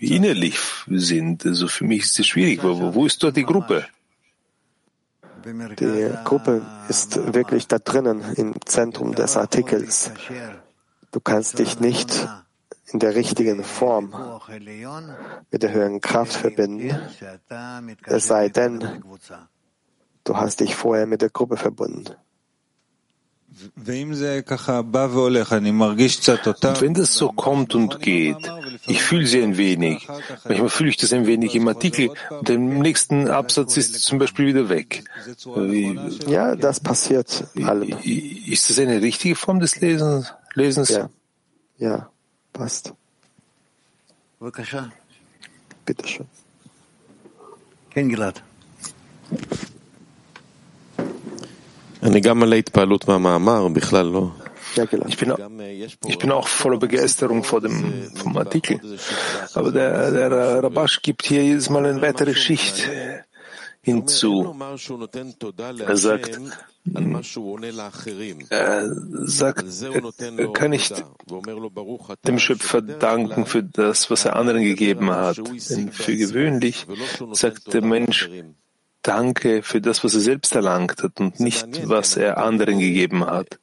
[0.00, 0.58] innerlich
[0.88, 1.46] sind?
[1.46, 2.62] Also für mich ist es schwierig.
[2.62, 3.86] Wo, wo ist dort die Gruppe?
[5.44, 10.10] Die Gruppe ist wirklich da drinnen im Zentrum des Artikels.
[11.12, 12.28] Du kannst dich nicht
[12.92, 14.14] in der richtigen Form
[15.50, 16.98] mit der höheren Kraft verbinden,
[18.04, 19.02] es sei denn,
[20.24, 22.14] du hast dich vorher mit der Gruppe verbunden.
[23.74, 23.86] Und
[26.80, 28.36] wenn das so kommt und geht,
[28.86, 30.06] ich fühle sie ein wenig.
[30.44, 34.18] Manchmal fühle ich das ein wenig im Artikel und im nächsten Absatz ist es zum
[34.18, 35.04] Beispiel wieder weg.
[36.28, 37.96] Ja, das passiert allem.
[38.02, 40.32] Ist das eine richtige Form des Lesens?
[40.54, 40.90] Lesens?
[40.90, 41.10] Ja,
[41.78, 42.10] ja
[42.60, 42.92] passt.
[45.86, 46.26] Bitte schön.
[47.90, 48.42] Kennengelernt.
[56.06, 58.78] Ich bin, auch voller Begeisterung vor dem vom Artikel.
[59.54, 63.22] Aber der, der Rabash gibt hier jedes Mal eine weitere Schicht äh,
[63.80, 64.54] hinzu.
[65.86, 66.40] Er sagt,
[68.48, 68.90] er
[69.26, 69.64] sagt,
[70.54, 71.04] kann nicht
[72.26, 75.36] dem Schöpfer danken für das, was er anderen gegeben hat.
[75.36, 76.86] Denn für gewöhnlich
[77.32, 78.30] sagt der Mensch,
[79.02, 83.58] Danke für das, was er selbst erlangt hat und nicht, was er anderen gegeben hat.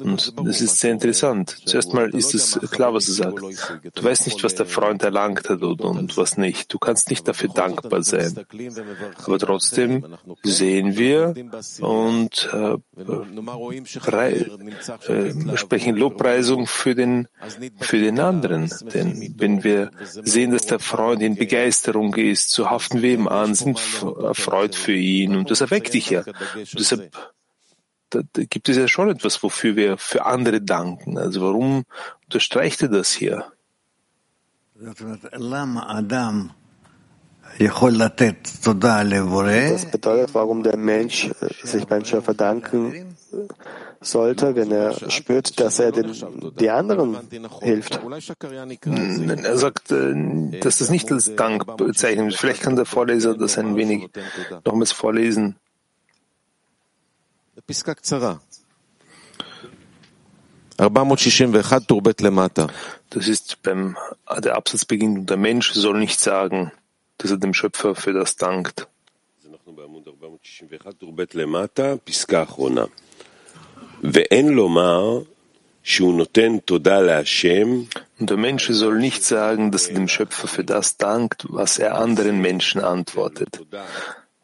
[0.00, 1.56] Und das ist sehr interessant.
[1.64, 3.40] Zuerst mal ist es klar, was er sagt.
[3.94, 6.72] Du weißt nicht, was der Freund erlangt hat und, und was nicht.
[6.72, 8.46] Du kannst nicht dafür dankbar sein.
[9.24, 11.34] Aber trotzdem sehen wir
[11.80, 12.76] und äh,
[15.08, 17.28] äh, sprechen Lobpreisung für den,
[17.80, 18.70] für den anderen.
[18.94, 19.90] Denn wenn wir
[20.22, 23.78] sehen, dass der Freund in Begeisterung ist, so haften wir ihm an, sind
[24.22, 26.20] erfreut für ihn und das erweckt dich ja.
[26.20, 27.12] Und deshalb
[28.12, 31.18] da, da gibt es ja schon etwas, wofür wir für andere danken.
[31.18, 31.84] Also warum
[32.24, 33.46] unterstreicht er das hier?
[34.74, 34.94] Das
[39.90, 43.16] bedeutet, warum der Mensch äh, sich beim Schöpfer danken
[44.00, 46.12] sollte, wenn er spürt, dass er den,
[46.58, 47.18] die anderen
[47.60, 48.00] hilft.
[49.44, 52.34] Er sagt, äh, dass das nicht als Dank bezeichnet.
[52.34, 54.08] Vielleicht kann der Vorleser das ein wenig
[54.64, 55.56] nochmals vorlesen.
[63.10, 63.96] Das ist beim,
[64.38, 66.72] der Absatz beginnt, der Mensch soll nicht sagen,
[67.18, 68.88] dass er dem Schöpfer für das dankt.
[78.18, 81.96] Und der Mensch soll nicht sagen, dass er dem Schöpfer für das dankt, was er
[81.96, 83.60] anderen Menschen antwortet.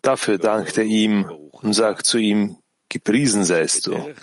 [0.03, 2.57] Dafür dankt er ihm und sagt zu ihm,
[2.89, 4.15] Gepriesen seist du.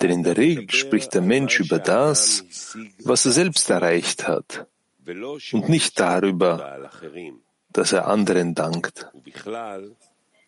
[0.00, 2.44] Denn in der Regel spricht der Mensch über das,
[3.02, 4.66] was er selbst erreicht hat,
[5.52, 6.90] und nicht darüber,
[7.70, 9.08] dass er anderen dankt.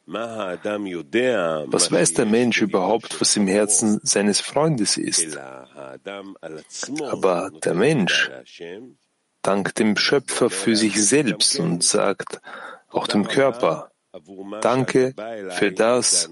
[0.06, 5.36] Was weiß der Mensch überhaupt, was im Herzen seines Freundes ist?
[7.10, 8.30] Aber der Mensch
[9.42, 12.40] dankt dem Schöpfer für sich selbst und sagt
[12.90, 13.90] auch dem Körper,
[14.60, 15.14] Danke
[15.50, 16.30] für das,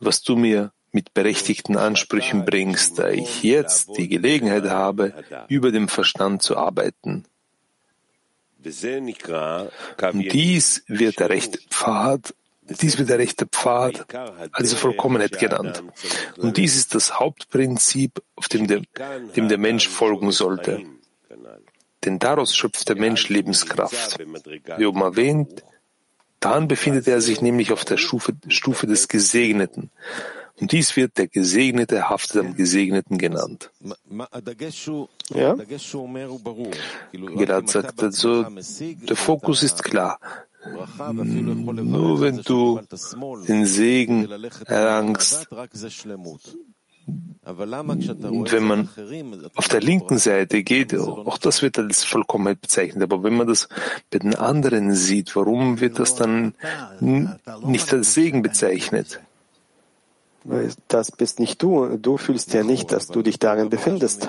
[0.00, 5.12] was du mir mit berechtigten Ansprüchen bringst, da ich jetzt die Gelegenheit habe,
[5.48, 7.24] über dem Verstand zu arbeiten.
[10.12, 12.34] Dies wird der rechte Pfad
[12.66, 14.06] Dies wird der rechte Pfad,
[14.52, 15.82] also Vollkommenheit genannt.
[16.38, 18.80] Und dies ist das Hauptprinzip, auf dem der,
[19.36, 20.82] dem der Mensch folgen sollte.
[22.04, 24.18] Denn daraus schöpft der Mensch Lebenskraft.
[24.78, 25.62] Wie oben erwähnt,
[26.44, 29.90] dann befindet er sich nämlich auf der Stufe, Stufe des Gesegneten.
[30.60, 33.70] Und dies wird der Gesegnete haftet am Gesegneten genannt.
[35.30, 35.56] Ja?
[37.12, 40.20] Gilad sagt also, der Fokus ist klar.
[41.12, 42.80] Nur wenn du
[43.48, 44.28] den Segen
[44.66, 45.48] erlangst,
[47.06, 48.88] und wenn man
[49.54, 53.02] auf der linken Seite geht, auch das wird als Vollkommenheit bezeichnet.
[53.02, 53.68] Aber wenn man das
[54.10, 56.54] bei den anderen sieht, warum wird das dann
[57.00, 59.20] nicht als Segen bezeichnet?
[60.88, 61.96] Das bist nicht du.
[61.96, 64.28] Du fühlst ja nicht, dass du dich darin befindest.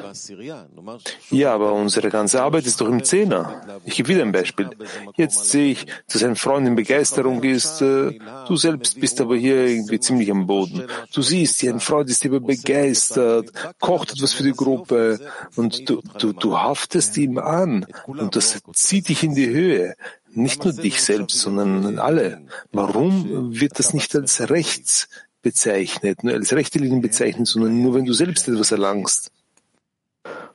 [1.29, 3.79] Ja, aber unsere ganze Arbeit ist doch im Zehner.
[3.83, 4.69] Ich gebe wieder ein Beispiel.
[5.15, 7.81] Jetzt sehe ich, dass ein Freund in Begeisterung ist.
[7.81, 10.83] Äh, du selbst bist aber hier irgendwie ziemlich am Boden.
[11.13, 15.19] Du siehst, ein Freund ist immer begeistert, kocht etwas für die Gruppe
[15.55, 19.95] und du, du, du haftest ihm an und das zieht dich in die Höhe
[20.35, 22.41] nicht nur dich selbst, sondern alle.
[22.71, 25.07] Warum wird das nicht als rechts
[25.45, 29.31] bezeichnet, nur als rechte Linie bezeichnet, sondern nur wenn du selbst etwas erlangst.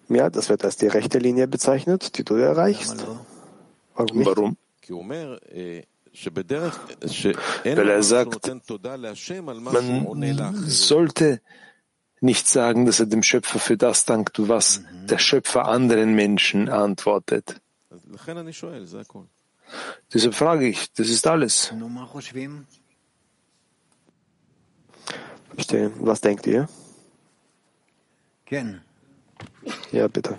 [0.09, 3.07] Ja, das wird als die rechte Linie bezeichnet, die du erreichst.
[3.95, 4.27] Warum?
[4.27, 4.57] Warum?
[7.79, 8.33] Weil er sagt,
[9.61, 11.41] man sollte
[12.21, 17.61] nicht sagen, dass er dem Schöpfer für das dankt, was der Schöpfer anderen Menschen antwortet.
[20.13, 21.73] Deshalb frage ich, das ist alles.
[25.55, 25.91] Verstehe.
[25.99, 26.69] Was denkt ihr?
[29.93, 30.39] Ja, bitte.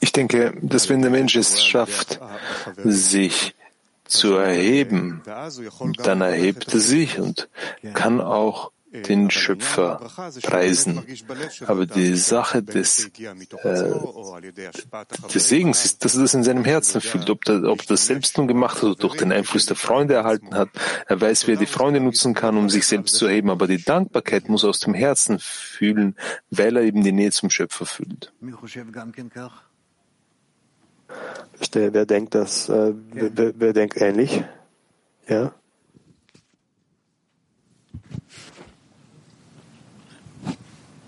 [0.00, 2.20] Ich denke, dass wenn der Mensch es schafft,
[2.84, 3.54] sich
[4.04, 5.22] zu erheben,
[6.02, 7.48] dann erhebt er sich und
[7.94, 10.10] kann auch den Schöpfer
[10.42, 11.02] preisen.
[11.66, 13.10] Aber die Sache des,
[13.62, 13.92] äh,
[15.34, 18.38] des Segens ist, dass er das in seinem Herzen fühlt, ob, er, ob das selbst
[18.38, 20.68] nun gemacht hat oder durch den Einfluss der Freunde erhalten hat.
[21.06, 23.82] Er weiß, wie er die Freunde nutzen kann, um sich selbst zu erheben, aber die
[23.82, 26.16] Dankbarkeit muss aus dem Herzen fühlen,
[26.50, 28.32] weil er eben die Nähe zum Schöpfer fühlt.
[31.72, 34.42] Wer denkt das, äh, wer, wer denkt ähnlich?
[35.28, 35.52] Ja?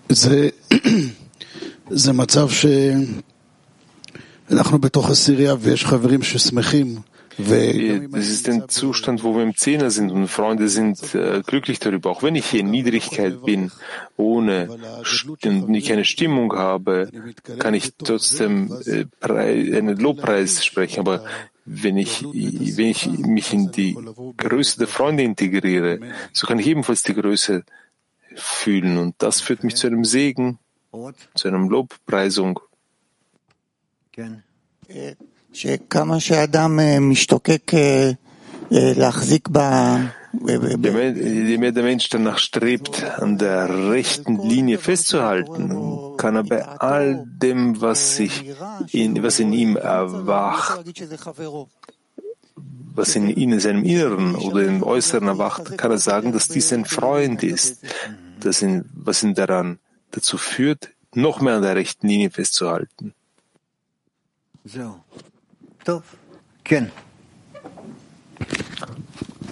[0.08, 0.48] זה,
[1.90, 2.48] זה מצב
[4.48, 6.96] שאנחנו בתוך הסירייה ויש חברים ששמחים.
[7.38, 12.10] Das ist ein Zustand, wo wir im Zehner sind und Freunde sind äh, glücklich darüber.
[12.10, 13.70] Auch wenn ich hier in Niedrigkeit bin,
[14.16, 14.68] ohne
[15.72, 17.10] ich keine Stimmung habe,
[17.58, 21.00] kann ich trotzdem äh, einen Lobpreis sprechen.
[21.00, 21.24] Aber
[21.64, 23.96] wenn ich, wenn ich mich in die
[24.36, 26.00] Größe der Freunde integriere,
[26.32, 27.64] so kann ich ebenfalls die Größe
[28.37, 28.97] fühlen.
[28.97, 30.59] Und das führt mich zu einem Segen,
[31.35, 32.59] zu einer Lobpreisung.
[40.45, 47.23] Je mehr der Mensch danach strebt, an der rechten Linie festzuhalten, kann er bei all
[47.25, 48.53] dem, was, sich
[48.91, 50.83] in, was in ihm erwacht,
[52.93, 56.73] was in ihm, in seinem Inneren oder im Äußeren erwacht, kann er sagen, dass dies
[56.73, 57.83] ein Freund ist
[58.40, 59.78] das ihn, was ihn daran
[60.10, 63.14] dazu führt, noch mehr an der rechten Linie festzuhalten.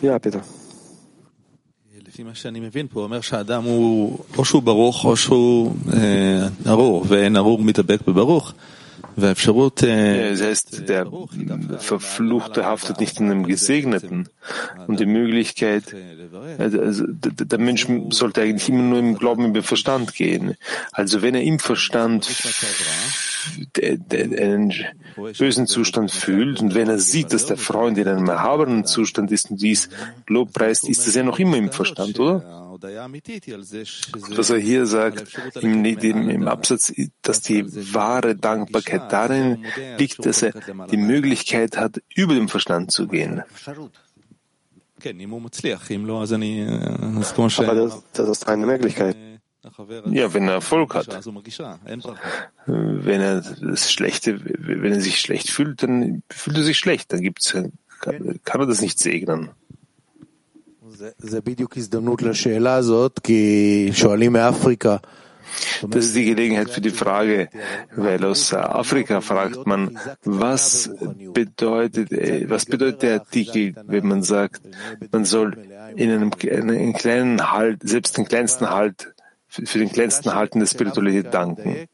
[0.03, 0.41] Ja, bitte.
[2.20, 7.05] לפי מה שאני מבין פה, אומר שהאדם הוא או שהוא ברוך או שהוא אה, ארור,
[7.09, 8.55] ואין ארור מתאבק בברוך.
[10.32, 11.07] das heißt, der
[11.80, 14.30] Verfluchte haftet nicht in einem Gesegneten.
[14.88, 15.84] Und die Möglichkeit,
[16.57, 20.55] also der Mensch sollte eigentlich immer nur im Glauben über Verstand gehen.
[20.91, 22.28] Also wenn er im Verstand
[24.11, 24.74] einen
[25.38, 29.51] bösen Zustand fühlt und wenn er sieht, dass der Freund in einem erhabenen Zustand ist
[29.51, 29.89] und dies
[30.28, 32.64] lobpreist, ist das ja noch immer im Verstand, oder?
[32.82, 39.65] Was er hier sagt im, im, im Absatz, dass die wahre Dankbarkeit darin
[39.97, 40.53] liegt, dass er
[40.89, 43.43] die Möglichkeit hat, über den Verstand zu gehen.
[47.59, 49.15] Aber das, das ist eine Möglichkeit.
[50.05, 51.07] Ja, wenn er Erfolg hat.
[52.67, 57.11] Wenn er das Schlechte, wenn er sich schlecht fühlt, dann fühlt er sich schlecht.
[57.11, 59.49] Dann gibt's, kann, kann er das nicht segnen.
[65.89, 67.50] Das ist die Gelegenheit für die Frage,
[67.96, 70.89] weil aus Afrika fragt man, was
[71.34, 74.62] bedeutet, äh, was bedeutet der Artikel, wenn man sagt,
[75.12, 75.58] man soll
[75.96, 79.14] in einem, in einem kleinen Halt, selbst den kleinsten Halt,
[79.48, 81.88] für den kleinsten Halten der Spiritualität danken?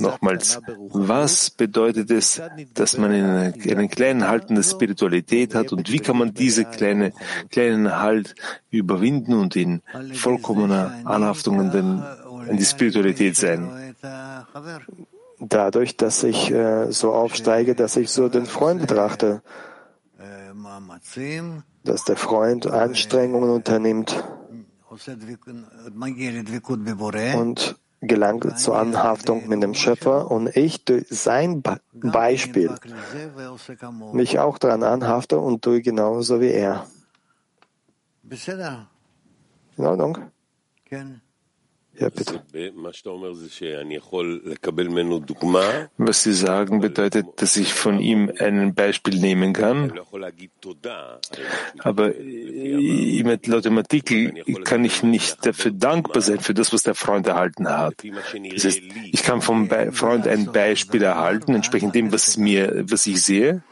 [0.00, 0.60] Nochmals,
[0.92, 2.40] was bedeutet es,
[2.74, 5.72] dass man in einen kleinen Halten der Spiritualität hat?
[5.72, 7.12] Und wie kann man diese kleine,
[7.50, 8.34] kleinen Halt
[8.70, 9.82] überwinden und in
[10.14, 12.02] vollkommener Anhaftung an, den,
[12.48, 13.94] an die Spiritualität sein?
[15.38, 19.42] Dadurch, dass ich äh, so aufsteige, dass ich so den Freund betrachte,
[21.84, 24.22] dass der Freund Anstrengungen unternimmt.
[27.38, 32.74] und gelangt zur Anhaftung mit dem Schöpfer und ich durch sein Beispiel
[34.12, 36.86] mich auch daran anhafte und tue genauso wie er.
[39.76, 40.18] In Ordnung?
[41.98, 42.42] Ja, bitte.
[45.98, 49.92] Was Sie sagen, bedeutet, dass ich von ihm ein Beispiel nehmen kann.
[51.78, 52.12] Aber
[53.46, 54.32] laut dem Artikel
[54.64, 58.02] kann ich nicht dafür dankbar sein, für das, was der Freund erhalten hat.
[58.54, 58.80] Das heißt,
[59.12, 63.62] ich kann vom Freund ein Beispiel erhalten, entsprechend dem, was, mir, was ich sehe.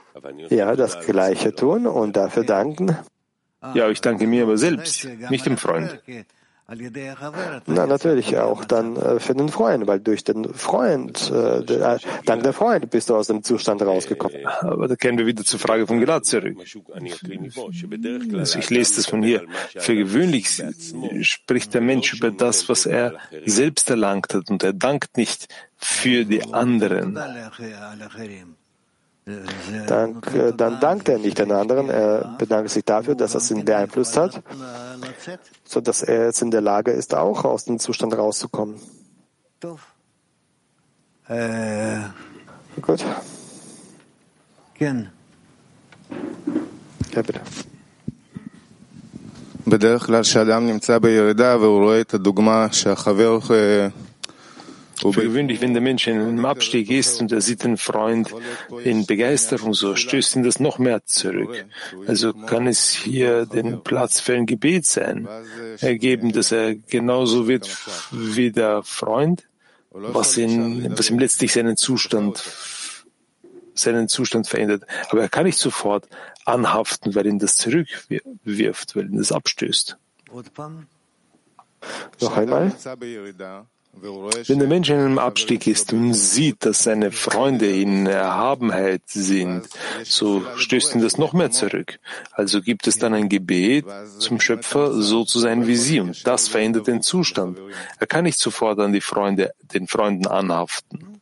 [0.50, 2.96] Ja, das Gleiche tun und dafür danken.
[3.74, 6.00] Ja, ich danke mir aber selbst, nicht dem Freund.
[7.66, 12.44] Na, natürlich auch dann äh, für den Freund, weil durch den Freund, äh, der, dank
[12.44, 14.46] der Freund bist du aus dem Zustand rausgekommen.
[14.60, 16.56] Aber da kehren wir wieder zur Frage von Gilad zurück.
[18.34, 19.42] Also ich lese das von hier.
[19.76, 20.62] Für gewöhnlich
[21.22, 23.14] spricht der Mensch über das, was er
[23.46, 27.18] selbst erlangt hat und er dankt nicht für die anderen.
[29.87, 31.89] Dank, äh, dann dankt er nicht den anderen.
[31.89, 34.43] Er bedankt sich dafür, dass er ihn beeinflusst hat,
[35.63, 38.75] so dass er jetzt in der Lage ist, auch aus dem Zustand rauszukommen.
[41.27, 42.01] Äh,
[42.81, 43.03] Gut.
[47.13, 47.41] Ja, bitte.
[49.67, 53.39] בדרך כלל כשאדם נמצא בירידה והוא רואה את הדוגמה שהחבר
[55.00, 58.34] für gewöhnlich, wenn der Mensch in einem Abstieg ist und er sieht den Freund
[58.84, 61.64] in Begeisterung, so stößt ihn das noch mehr zurück.
[62.06, 65.28] Also kann es hier den Platz für ein Gebet sein,
[65.80, 67.68] ergeben, dass er genauso wird
[68.10, 69.46] wie der Freund,
[69.90, 72.42] was, ihn, was ihm letztlich seinen Zustand
[73.74, 74.84] seinen Zustand verändert.
[75.08, 76.06] Aber er kann nicht sofort
[76.44, 79.96] anhaften, weil ihn das zurückwirft, weil ihn das abstößt.
[82.20, 82.72] Noch einmal.
[83.92, 89.68] Wenn der Mensch in einem Abstieg ist und sieht, dass seine Freunde in Erhabenheit sind,
[90.04, 91.98] so stößt ihn das noch mehr zurück.
[92.32, 93.84] Also gibt es dann ein Gebet
[94.18, 97.58] zum Schöpfer, so zu sein wie sie, und das verändert den Zustand.
[97.98, 101.20] Er kann nicht sofort an die Freunde, den Freunden anhaften.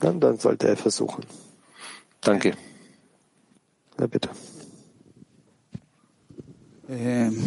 [0.00, 1.24] Dann, dann sollte er versuchen.
[2.20, 2.54] Danke.
[3.96, 4.28] Na bitte.
[6.88, 7.42] Ähm.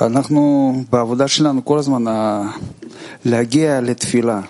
[0.00, 2.04] אנחנו בעבודה שלנו כל הזמן
[3.24, 4.40] להגיע לתפילה.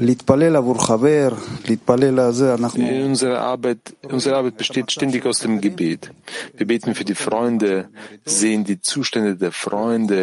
[0.00, 1.28] להתפלל עבור חבר,
[1.68, 2.84] להתפלל על זה, אנחנו...
[3.14, 6.10] Unsere Arbeit, unsere Arbeit besteht ständig aus dem Gebet.
[6.56, 7.88] Wir beten für die Freunde,
[8.24, 10.20] sehen die Zustände der Freunde,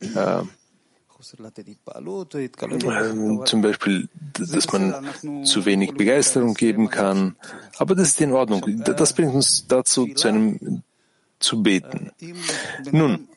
[0.00, 0.42] äh,
[3.44, 4.84] zum Beispiel, dass man
[5.44, 7.36] zu wenig Begeisterung geben kann.
[7.78, 8.60] Aber das ist in Ordnung.
[8.84, 10.82] Das bringt uns dazu, zu einem
[11.45, 12.11] zu beten.
[12.91, 13.27] Nun,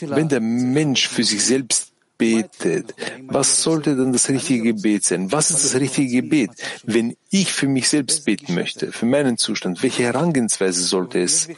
[0.00, 2.94] wenn der Mensch für sich selbst betet,
[3.28, 5.30] was sollte dann das richtige Gebet sein?
[5.30, 6.50] Was ist das richtige Gebet,
[6.84, 9.82] wenn ich für mich selbst beten möchte, für meinen Zustand?
[9.82, 11.48] Welche Herangehensweise sollte es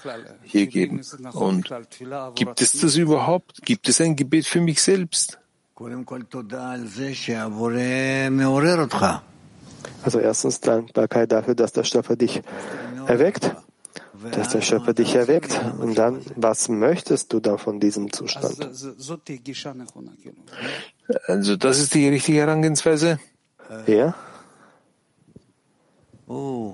[0.43, 1.01] hier geben?
[1.33, 1.73] Und
[2.35, 3.63] gibt es das überhaupt?
[3.65, 5.39] Gibt es ein Gebet für mich selbst?
[10.03, 12.43] Also erstens Dankbarkeit dafür, dass der Schöpfer dich
[13.07, 13.51] erweckt
[14.32, 15.60] dass der Schöpfer dich erweckt.
[15.80, 18.58] Und dann, was möchtest du da von diesem Zustand?
[21.28, 23.20] Also das ist die richtige Herangehensweise?
[23.88, 24.16] Ja.
[26.28, 26.74] Oh.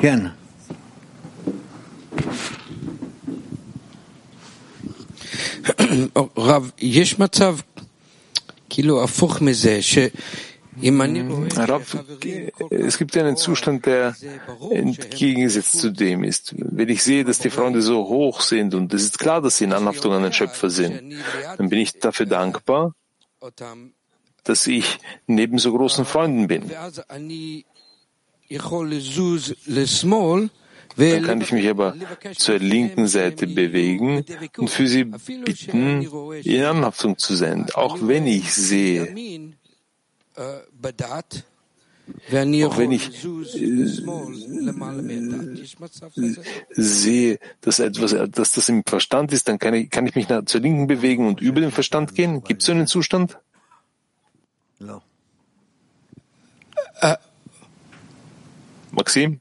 [0.00, 0.26] כן.
[6.36, 7.58] רב, יש מצב
[8.68, 9.98] כאילו הפוך מזה, ש...
[10.79, 11.97] Rav,
[12.69, 14.15] es gibt einen Zustand, der
[14.69, 16.55] entgegengesetzt zu dem ist.
[16.57, 19.65] Wenn ich sehe, dass die Freunde so hoch sind und es ist klar, dass sie
[19.65, 21.13] in Anhaftung an den Schöpfer sind,
[21.57, 22.93] dann bin ich dafür dankbar,
[24.43, 26.71] dass ich neben so großen Freunden bin.
[30.97, 31.95] Dann kann ich mich aber
[32.37, 34.25] zur linken Seite bewegen
[34.57, 36.07] und für sie bitten,
[36.43, 39.13] in Anhaftung zu sein, auch wenn ich sehe,
[42.65, 43.87] auch wenn ich äh,
[46.69, 50.45] sehe, dass etwas, dass das im Verstand ist, dann kann ich, kann ich mich nach,
[50.45, 52.43] zur Linken bewegen und über den Verstand gehen.
[52.43, 53.37] Gibt es so einen Zustand?
[57.01, 57.15] Äh,
[58.91, 59.39] Maxim?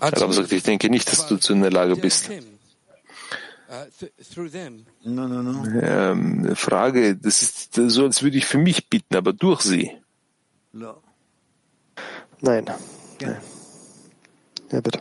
[0.00, 2.30] Aber sagt, ich denke nicht, dass du zu in der Lage bist.
[5.05, 9.91] Ähm, Frage, das ist so, als würde ich für mich bitten, aber durch sie.
[10.71, 10.95] Nein.
[12.41, 12.65] Nein.
[14.71, 14.99] Ja, bitte.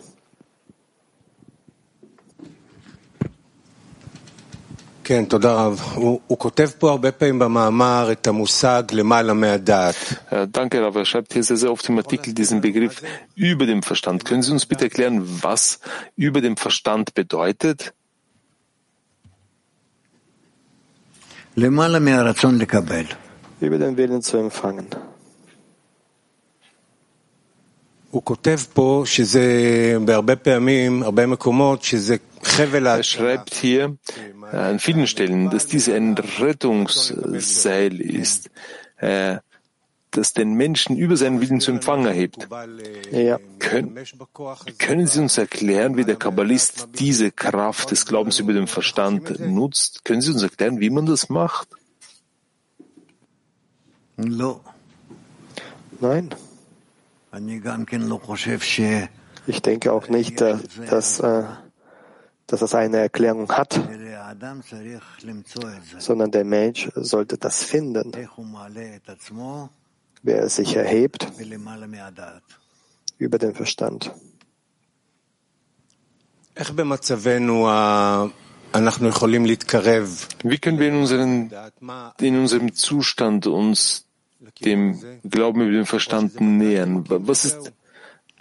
[5.04, 5.80] כן, תודה רב.
[5.94, 9.94] הוא, הוא כותב פה הרבה פעמים במאמר את המושג למעלה מהדעת.
[10.32, 10.96] Danke, Rav.
[10.96, 13.02] Er schreibt hier sehr, sehr oft im Artikel diesen Begriff
[13.34, 14.24] über dem Verstand.
[14.24, 15.80] Können Sie uns bitte erklären, was
[16.16, 17.92] über dem Verstand bedeutet?
[23.60, 24.86] Über den Willen zu empfangen.
[28.10, 29.44] הוא כותב פה שזה
[30.04, 33.96] בהרבה פעמים, הרבה מקומות, שזה חבל Er schreibt hier
[34.52, 38.50] an vielen Stellen, dass dies ein Rettungsseil ist,
[38.98, 39.36] äh,
[40.17, 42.47] das den Menschen über seinen Willen zu empfangen erhebt.
[43.11, 43.39] Ja.
[43.59, 43.97] Können,
[44.77, 50.03] können Sie uns erklären, wie der Kabbalist diese Kraft des Glaubens über den Verstand nutzt?
[50.03, 51.69] Können Sie uns erklären, wie man das macht?
[55.99, 56.29] Nein.
[59.45, 60.57] Ich denke auch nicht, äh,
[60.89, 61.43] dass, äh,
[62.47, 63.79] dass es eine Erklärung hat,
[65.99, 68.11] sondern der Mensch sollte das finden,
[70.27, 71.27] wer er sich erhebt
[73.17, 74.11] über den Verstand.
[80.43, 81.51] Wie können wir in, unseren,
[82.19, 84.05] in unserem Zustand uns
[84.63, 87.05] dem Glauben über den Verstand nähern?
[87.07, 87.71] Was ist,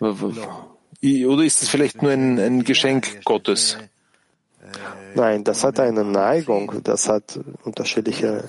[0.01, 3.79] oder ist es vielleicht nur ein, ein Geschenk Gottes?
[5.15, 8.45] Nein, das hat eine Neigung, das hat unterschiedliche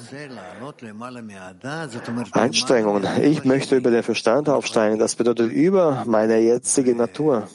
[2.31, 3.07] Einstrengungen.
[3.21, 7.47] Ich möchte über den Verstand aufsteigen, das bedeutet über meine jetzige Natur.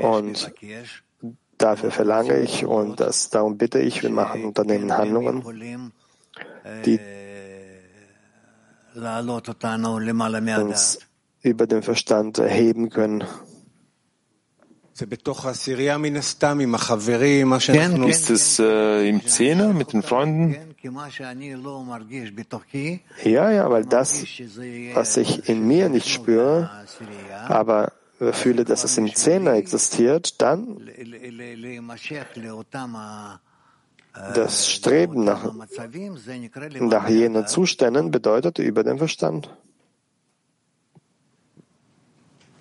[0.00, 0.52] Und
[1.58, 5.92] dafür verlange ich und das, darum bitte ich, wir machen Unternehmen Handlungen,
[6.84, 7.00] die
[10.58, 10.98] uns
[11.42, 13.24] über den Verstand erheben können.
[18.08, 20.74] Ist es äh, im Zehner mit den Freunden?
[23.24, 24.24] Ja, ja, weil das,
[24.94, 26.70] was ich in mir nicht spüre,
[27.48, 27.92] aber
[28.32, 30.78] fühle, dass es im Zehner existiert, dann
[34.34, 35.52] das Streben nach,
[36.80, 39.50] nach jenen Zuständen bedeutet über den Verstand.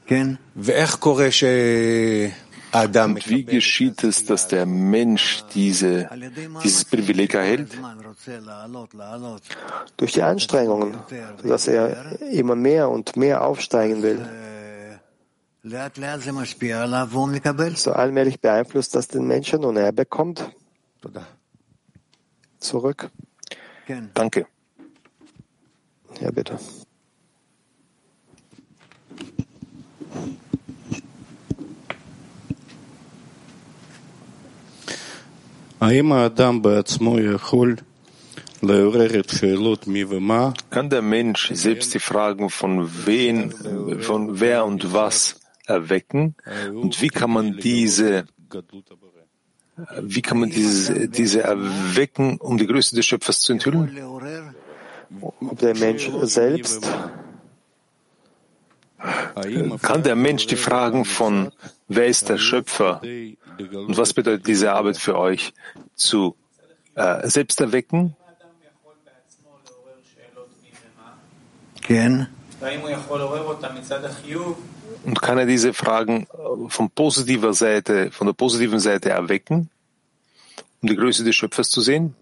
[0.10, 0.40] Und
[3.30, 6.10] wie geschieht es, dass der Mensch diese,
[6.64, 7.78] dieses Privileg erhält?
[9.98, 10.98] Durch die Anstrengungen,
[11.44, 14.28] dass er immer mehr und mehr aufsteigen will.
[17.76, 20.44] So allmählich beeinflusst das den Menschen und er bekommt
[22.60, 23.12] zurück.
[24.14, 24.48] Danke.
[26.20, 26.60] Ja, bitte.
[40.70, 43.52] Kann der Mensch selbst die Fragen von wen,
[44.00, 46.36] von wer und was erwecken?
[46.74, 48.26] Und wie kann man diese,
[50.02, 53.92] wie kann man diese, diese erwecken, um die Größe des Schöpfers zu enthüllen?
[55.20, 56.90] Ob der Mensch selbst
[59.82, 61.52] kann der Mensch die Fragen von
[61.88, 65.54] wer ist der Schöpfer und was bedeutet diese Arbeit für euch
[65.96, 66.36] zu
[66.96, 68.16] äh, selbst erwecken?
[75.04, 76.28] Und kann er diese Fragen
[76.70, 79.70] von positiver Seite, von der positiven Seite erwecken,
[80.82, 82.16] um die Größe des Schöpfers zu sehen?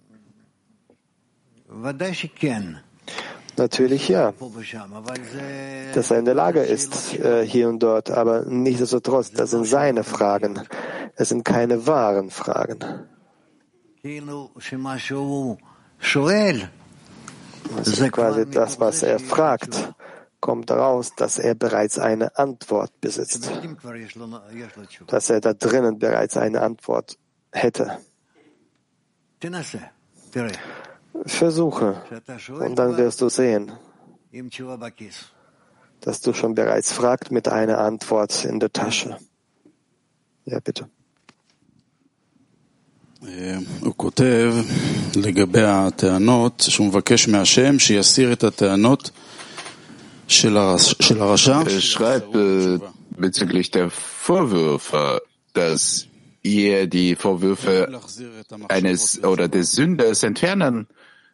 [3.61, 4.33] Natürlich ja,
[5.93, 10.03] dass er in der Lage ist, äh, hier und dort, aber nichtsdestotrotz, das sind seine
[10.03, 10.59] Fragen.
[11.15, 12.79] Es sind keine wahren Fragen.
[17.85, 19.93] Ist quasi das, was er fragt.
[20.39, 23.51] kommt daraus, dass er bereits eine Antwort besitzt,
[25.05, 27.19] dass er da drinnen bereits eine Antwort
[27.51, 27.99] hätte.
[31.24, 32.02] Versuche
[32.60, 33.72] und dann wirst du sehen,
[36.00, 39.16] dass du schon bereits fragst mit einer Antwort in der Tasche.
[40.44, 40.88] Ja, bitte.
[43.80, 44.54] הוא כותב
[45.16, 49.10] לגבי הטענות שהוא מבקש מהשם שיסיר את הטענות
[50.28, 51.60] של הרשע.
[51.60, 52.78] Er schreibt äh,
[53.10, 55.22] bezüglich der Vorwürfe,
[55.54, 56.06] dass
[56.42, 57.88] ihr die Vorwürfe
[58.68, 60.86] eines oder des Sünders entfernen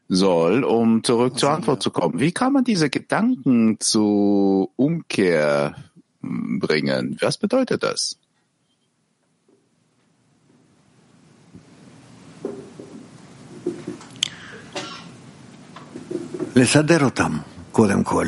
[0.08, 2.20] soll, um zurück zur Antwort zu kommen.
[2.20, 5.74] Wie kann man diese Gedanken zu Umkehr
[6.20, 7.16] bringen?
[7.20, 8.16] Was bedeutet das?
[16.56, 17.38] לסדר אותם,
[17.72, 18.26] קודם כל.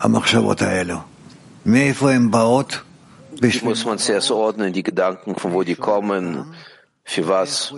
[0.00, 0.98] המחשבות האלו.
[1.66, 2.80] מאיפה הן באות?
[3.62, 6.54] Muss man zuerst ordnen, die Gedanken, von wo die kommen,
[7.04, 7.72] für was.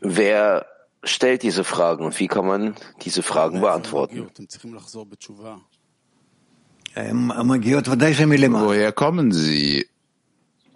[0.00, 0.66] Wer
[1.04, 4.28] stellt diese Fragen und wie kann man diese Fragen beantworten?
[6.94, 9.86] Woher kommen sie?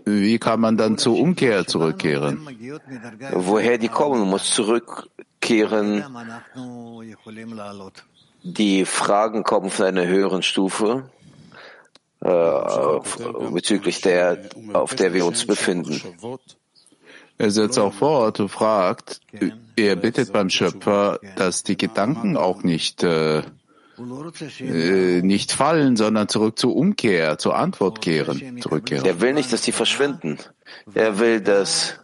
[0.04, 2.46] Wie kann man dann zur Umkehr zurückkehren?
[3.32, 6.04] Woher die kommen, muss zurückkehren.
[8.42, 11.10] Die Fragen kommen von einer höheren Stufe
[12.20, 14.38] äh, bezüglich der,
[14.74, 16.02] auf der wir uns befinden.
[17.36, 19.20] Er setzt auch fort und fragt,
[19.76, 23.42] er bittet beim Schöpfer, dass die Gedanken auch nicht äh,
[24.60, 29.04] äh, nicht fallen, sondern zurück zur Umkehr, zur Antwort kehren, zurückkehren.
[29.04, 30.38] Er will nicht, dass die verschwinden.
[30.94, 32.00] Er will, dass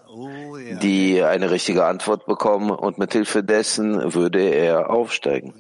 [0.83, 5.55] die eine richtige Antwort bekommen und mit Hilfe dessen würde er aufsteigen.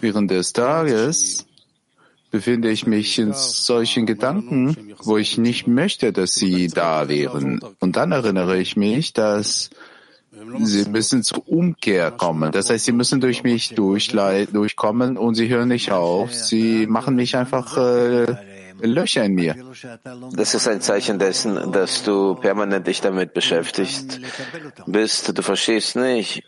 [0.00, 1.46] Während des Tages
[2.32, 7.60] befinde ich mich in solchen Gedanken, wo ich nicht möchte, dass sie da wären.
[7.78, 9.70] Und dann erinnere ich mich, dass
[10.60, 12.50] sie müssen zur Umkehr kommen.
[12.50, 16.34] Das heißt, sie müssen durch mich durchkommen und sie hören nicht auf.
[16.34, 18.34] Sie machen mich einfach äh,
[18.80, 19.54] Löcher in mir.
[20.32, 24.20] Das ist ein Zeichen dessen, dass du permanent dich damit beschäftigt
[24.86, 25.36] bist.
[25.36, 26.42] Du verstehst nicht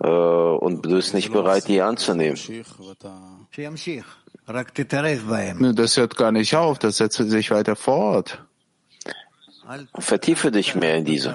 [0.00, 2.38] äh, und du bist nicht bereit, die anzunehmen.
[5.74, 8.44] Das hört gar nicht auf, das setzt sich weiter fort.
[9.98, 11.34] Vertiefe dich mehr in diese.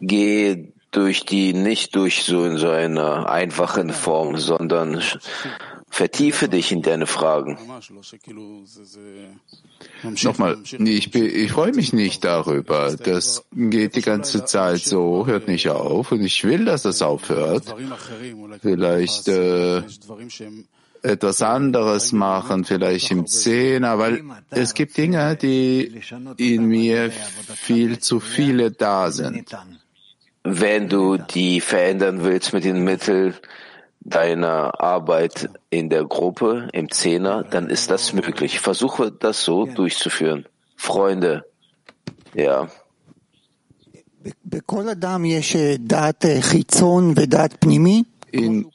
[0.00, 5.02] Geh durch die nicht durch so in so einer einfachen Form, sondern
[5.90, 7.58] vertiefe dich in deine Fragen.
[10.22, 12.94] Nochmal, ich, ich freue mich nicht darüber.
[12.96, 17.74] Das geht die ganze Zeit so, hört nicht auf und ich will, dass das aufhört.
[18.60, 19.82] Vielleicht äh,
[21.02, 26.00] etwas anderes machen, vielleicht im Zehner, weil es gibt Dinge, die
[26.36, 27.10] in mir
[27.54, 29.56] viel zu viele da sind.
[30.44, 33.34] Wenn du die verändern willst mit den Mitteln
[34.08, 38.60] deiner Arbeit in der Gruppe, im Zehner, dann ist das möglich.
[38.60, 40.46] Versuche das so durchzuführen.
[40.76, 41.44] Freunde,
[42.34, 42.68] ja.
[48.30, 48.70] In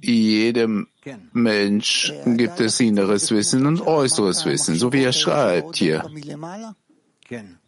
[0.00, 0.88] jedem
[1.32, 6.04] Mensch gibt es inneres Wissen und äußeres Wissen, so wie er schreibt hier.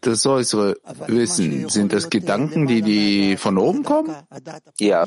[0.00, 4.14] Das äußere Wissen, sind das Gedanken, die, die von oben kommen?
[4.78, 5.04] Ja.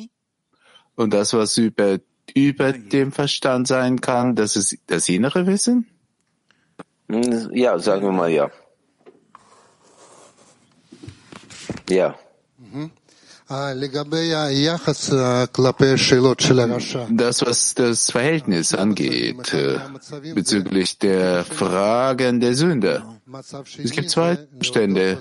[0.95, 1.99] Und das, was über,
[2.33, 5.87] über dem Verstand sein kann, das ist das innere Wissen?
[7.07, 8.49] Ja, sagen wir mal ja.
[11.89, 12.15] Ja.
[17.11, 19.77] Das, was das Verhältnis angeht, äh,
[20.33, 23.19] bezüglich der Fragen der Sünder.
[23.83, 25.19] Es gibt zwei Zustände.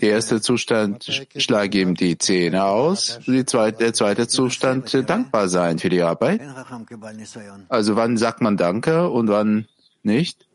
[0.00, 1.04] Der erste Zustand,
[1.36, 3.20] schlag ihm die Zähne aus.
[3.46, 6.40] Zweite, der zweite Zustand, dankbar sein für die Arbeit.
[7.68, 9.68] Also wann sagt man Danke und wann
[10.02, 10.46] nicht?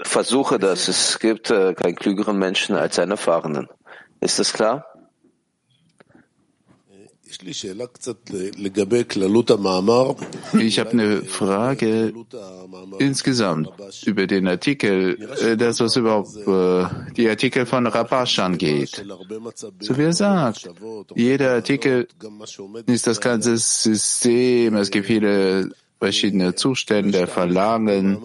[0.00, 0.88] Versuche das.
[0.88, 3.68] Es gibt äh, keinen klügeren Menschen als einen Erfahrenen.
[4.20, 4.86] Ist das klar?
[10.58, 12.14] Ich habe eine Frage
[12.98, 13.68] insgesamt
[14.06, 19.04] über den Artikel, äh, das was überhaupt äh, die Artikel von Rabash angeht.
[19.80, 20.70] So wie er sagt,
[21.14, 22.08] jeder Artikel
[22.86, 28.18] ist das ganze System, es gibt viele verschiedene Zustände, Verlangen.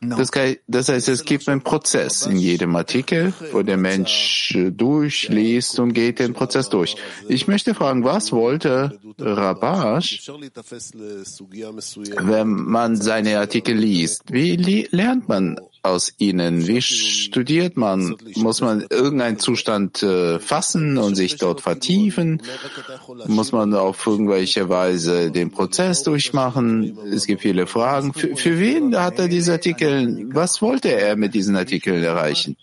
[0.00, 6.20] Das, heißt, es gibt einen Prozess in jedem Artikel, wo der Mensch durchliest und geht
[6.20, 6.96] den Prozess durch.
[7.28, 10.30] Ich möchte fragen, was wollte Rabash,
[12.20, 14.22] wenn man seine Artikel liest?
[14.32, 15.58] Wie lernt man
[15.88, 16.66] aus ihnen?
[16.66, 18.16] Wie studiert man?
[18.36, 22.42] Muss man irgendeinen Zustand äh, fassen und sich dort vertiefen?
[23.26, 26.98] Muss man auf irgendwelche Weise den Prozess durchmachen?
[27.12, 28.12] Es gibt viele Fragen.
[28.12, 30.28] Für, für wen hat er diese Artikel?
[30.32, 32.56] Was wollte er mit diesen Artikeln erreichen?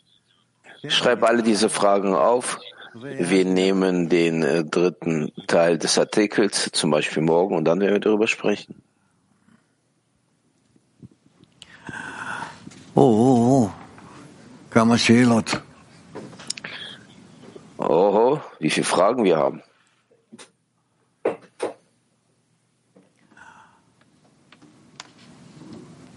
[0.88, 2.60] Schreib alle diese Fragen auf.
[2.94, 8.00] Wir nehmen den äh, dritten Teil des Artikels, zum Beispiel morgen, und dann werden wir
[8.00, 8.76] darüber sprechen.
[12.98, 13.72] Oh, oh, oh.
[17.78, 19.62] Oho, wie viele Fragen wir haben.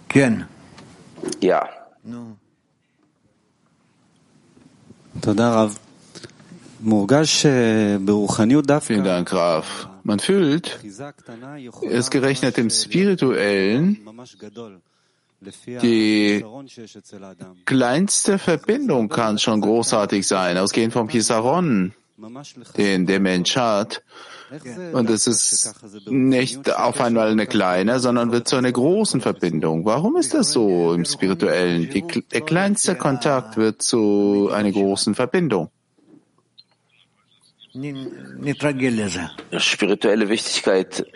[0.08, 0.46] Ken.
[1.40, 1.68] Ja.
[2.04, 2.36] No.
[8.86, 9.88] Vielen Dank, Raf.
[10.04, 10.78] Man fühlt,
[11.90, 13.98] es gerechnet im Spirituellen
[15.40, 16.44] die
[17.64, 21.94] kleinste Verbindung kann schon großartig sein, ausgehend vom Pisaron,
[22.76, 24.02] den der Mensch hat.
[24.92, 25.74] Und es ist
[26.08, 29.84] nicht auf einmal eine kleine, sondern wird zu einer großen Verbindung.
[29.84, 31.90] Warum ist das so im Spirituellen?
[31.90, 35.70] Die, der kleinste Kontakt wird zu einer großen Verbindung.
[39.58, 41.06] Spirituelle Wichtigkeit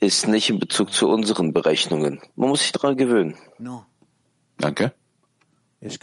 [0.00, 2.20] ist nicht in Bezug zu unseren Berechnungen.
[2.34, 3.36] Man muss sich daran gewöhnen.
[4.58, 4.92] Danke.
[5.82, 5.98] Es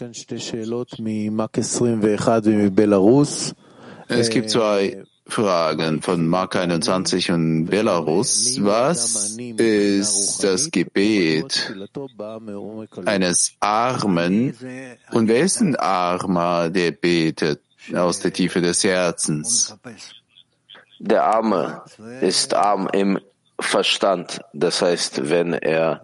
[4.29, 8.63] gibt zwei Fragen von Mark 21 und Belarus.
[8.63, 11.75] Was ist das Gebet
[13.05, 14.55] eines Armen
[15.11, 17.61] und wer ist ein Armer, der betet
[17.93, 19.75] aus der Tiefe des Herzens?
[20.99, 21.83] Der Arme
[22.21, 23.19] ist arm im
[23.59, 24.39] Verstand.
[24.53, 26.01] Das heißt, wenn er,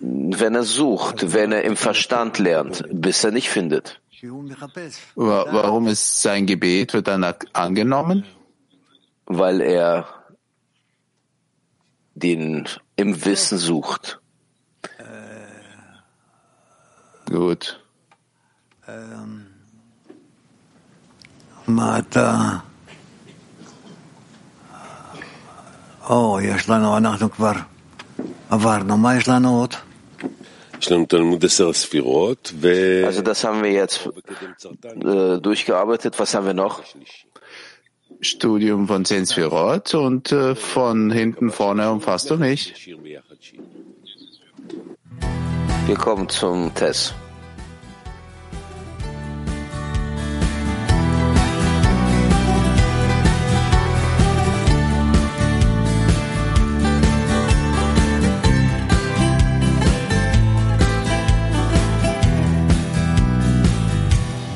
[0.00, 4.00] wenn er sucht, wenn er im Verstand lernt, bis er nicht findet.
[5.14, 8.24] Warum ist sein Gebet wird dann angenommen?
[9.26, 10.08] Weil er
[12.14, 12.66] den
[12.96, 14.20] im Wissen sucht.
[17.26, 17.80] Gut.
[21.66, 22.64] Mata.
[26.09, 27.51] או, יש לנו, אנחנו כבר
[28.49, 28.97] עברנו.
[28.97, 29.75] מה יש לנו עוד?
[30.81, 31.05] Also
[33.21, 34.09] das haben wir jetzt
[34.83, 36.19] äh, durchgearbeitet.
[36.19, 36.81] Was haben wir noch?
[38.19, 42.73] Studium von zehn Sphirot und äh, von hinten vorne umfasst du mich.
[45.85, 47.13] Wir kommen zum Test.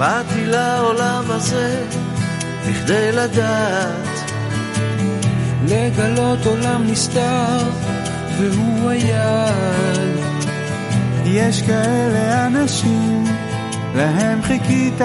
[0.00, 1.84] באתי לעולם הזה
[2.68, 4.32] בכדי לדעת.
[5.68, 7.58] לגלות עולם נסתר
[8.38, 10.16] והוא היד
[11.24, 13.24] יש כאלה אנשים
[13.94, 15.00] להם חיכית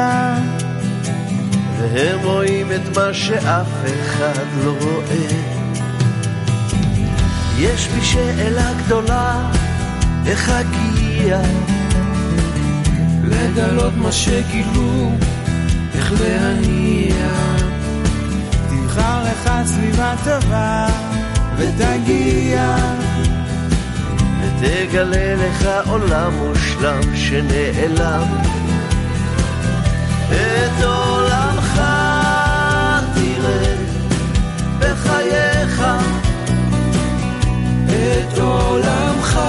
[1.80, 5.28] והם רואים את מה שאף אחד לא רואה.
[7.58, 9.52] יש בי שאלה גדולה
[10.28, 11.42] איך אגיע
[13.36, 15.12] לגלות מה שגילו,
[15.96, 17.30] איך להניע.
[18.70, 20.88] תבחר לך סביבה טובה
[21.58, 22.76] ותגיע.
[24.42, 28.28] ותגלה לך עולם מושלם שנעלם.
[30.32, 31.82] את עולמך
[33.16, 33.76] תראה
[34.80, 35.84] בחייך.
[37.88, 39.40] את עולמך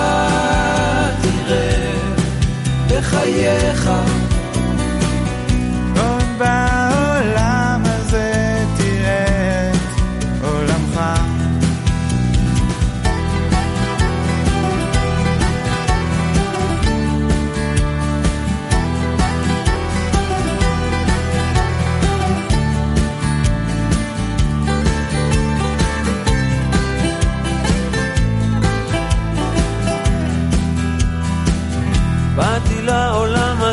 [3.15, 3.89] בחייך.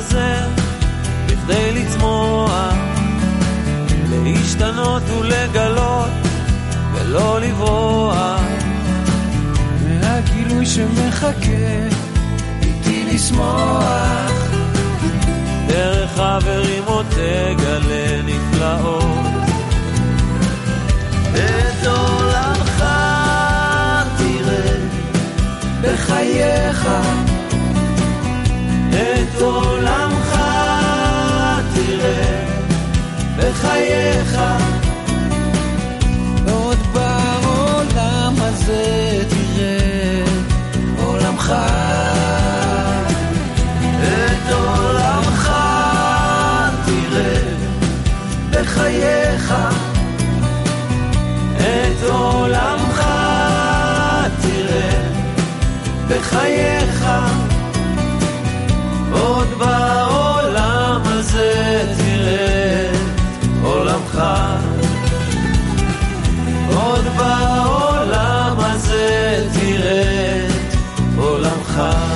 [0.04, 0.46] הזה
[1.26, 2.74] בכדי לצמוח,
[4.12, 6.10] להשתנות ולגלות
[6.94, 8.42] ולא לברוח.
[10.04, 11.88] הגילוי שמחכה
[12.62, 14.32] איתי לשמוח
[15.68, 19.26] דרך חברים עוד תגלה נפלאות
[21.34, 22.84] את עולמך
[24.18, 24.76] תראה
[25.82, 26.88] בחייך
[28.94, 30.40] את עולמך
[31.74, 32.46] תראה
[33.38, 34.40] בחייך.
[36.52, 40.24] עוד בעולם הזה תראה
[40.98, 41.54] עולמך.
[44.04, 45.52] את עולמך
[46.86, 47.42] תראה
[48.50, 49.54] בחייך.
[51.58, 53.04] את עולמך
[54.42, 55.10] תראה
[56.08, 57.06] בחייך
[71.74, 72.13] מחר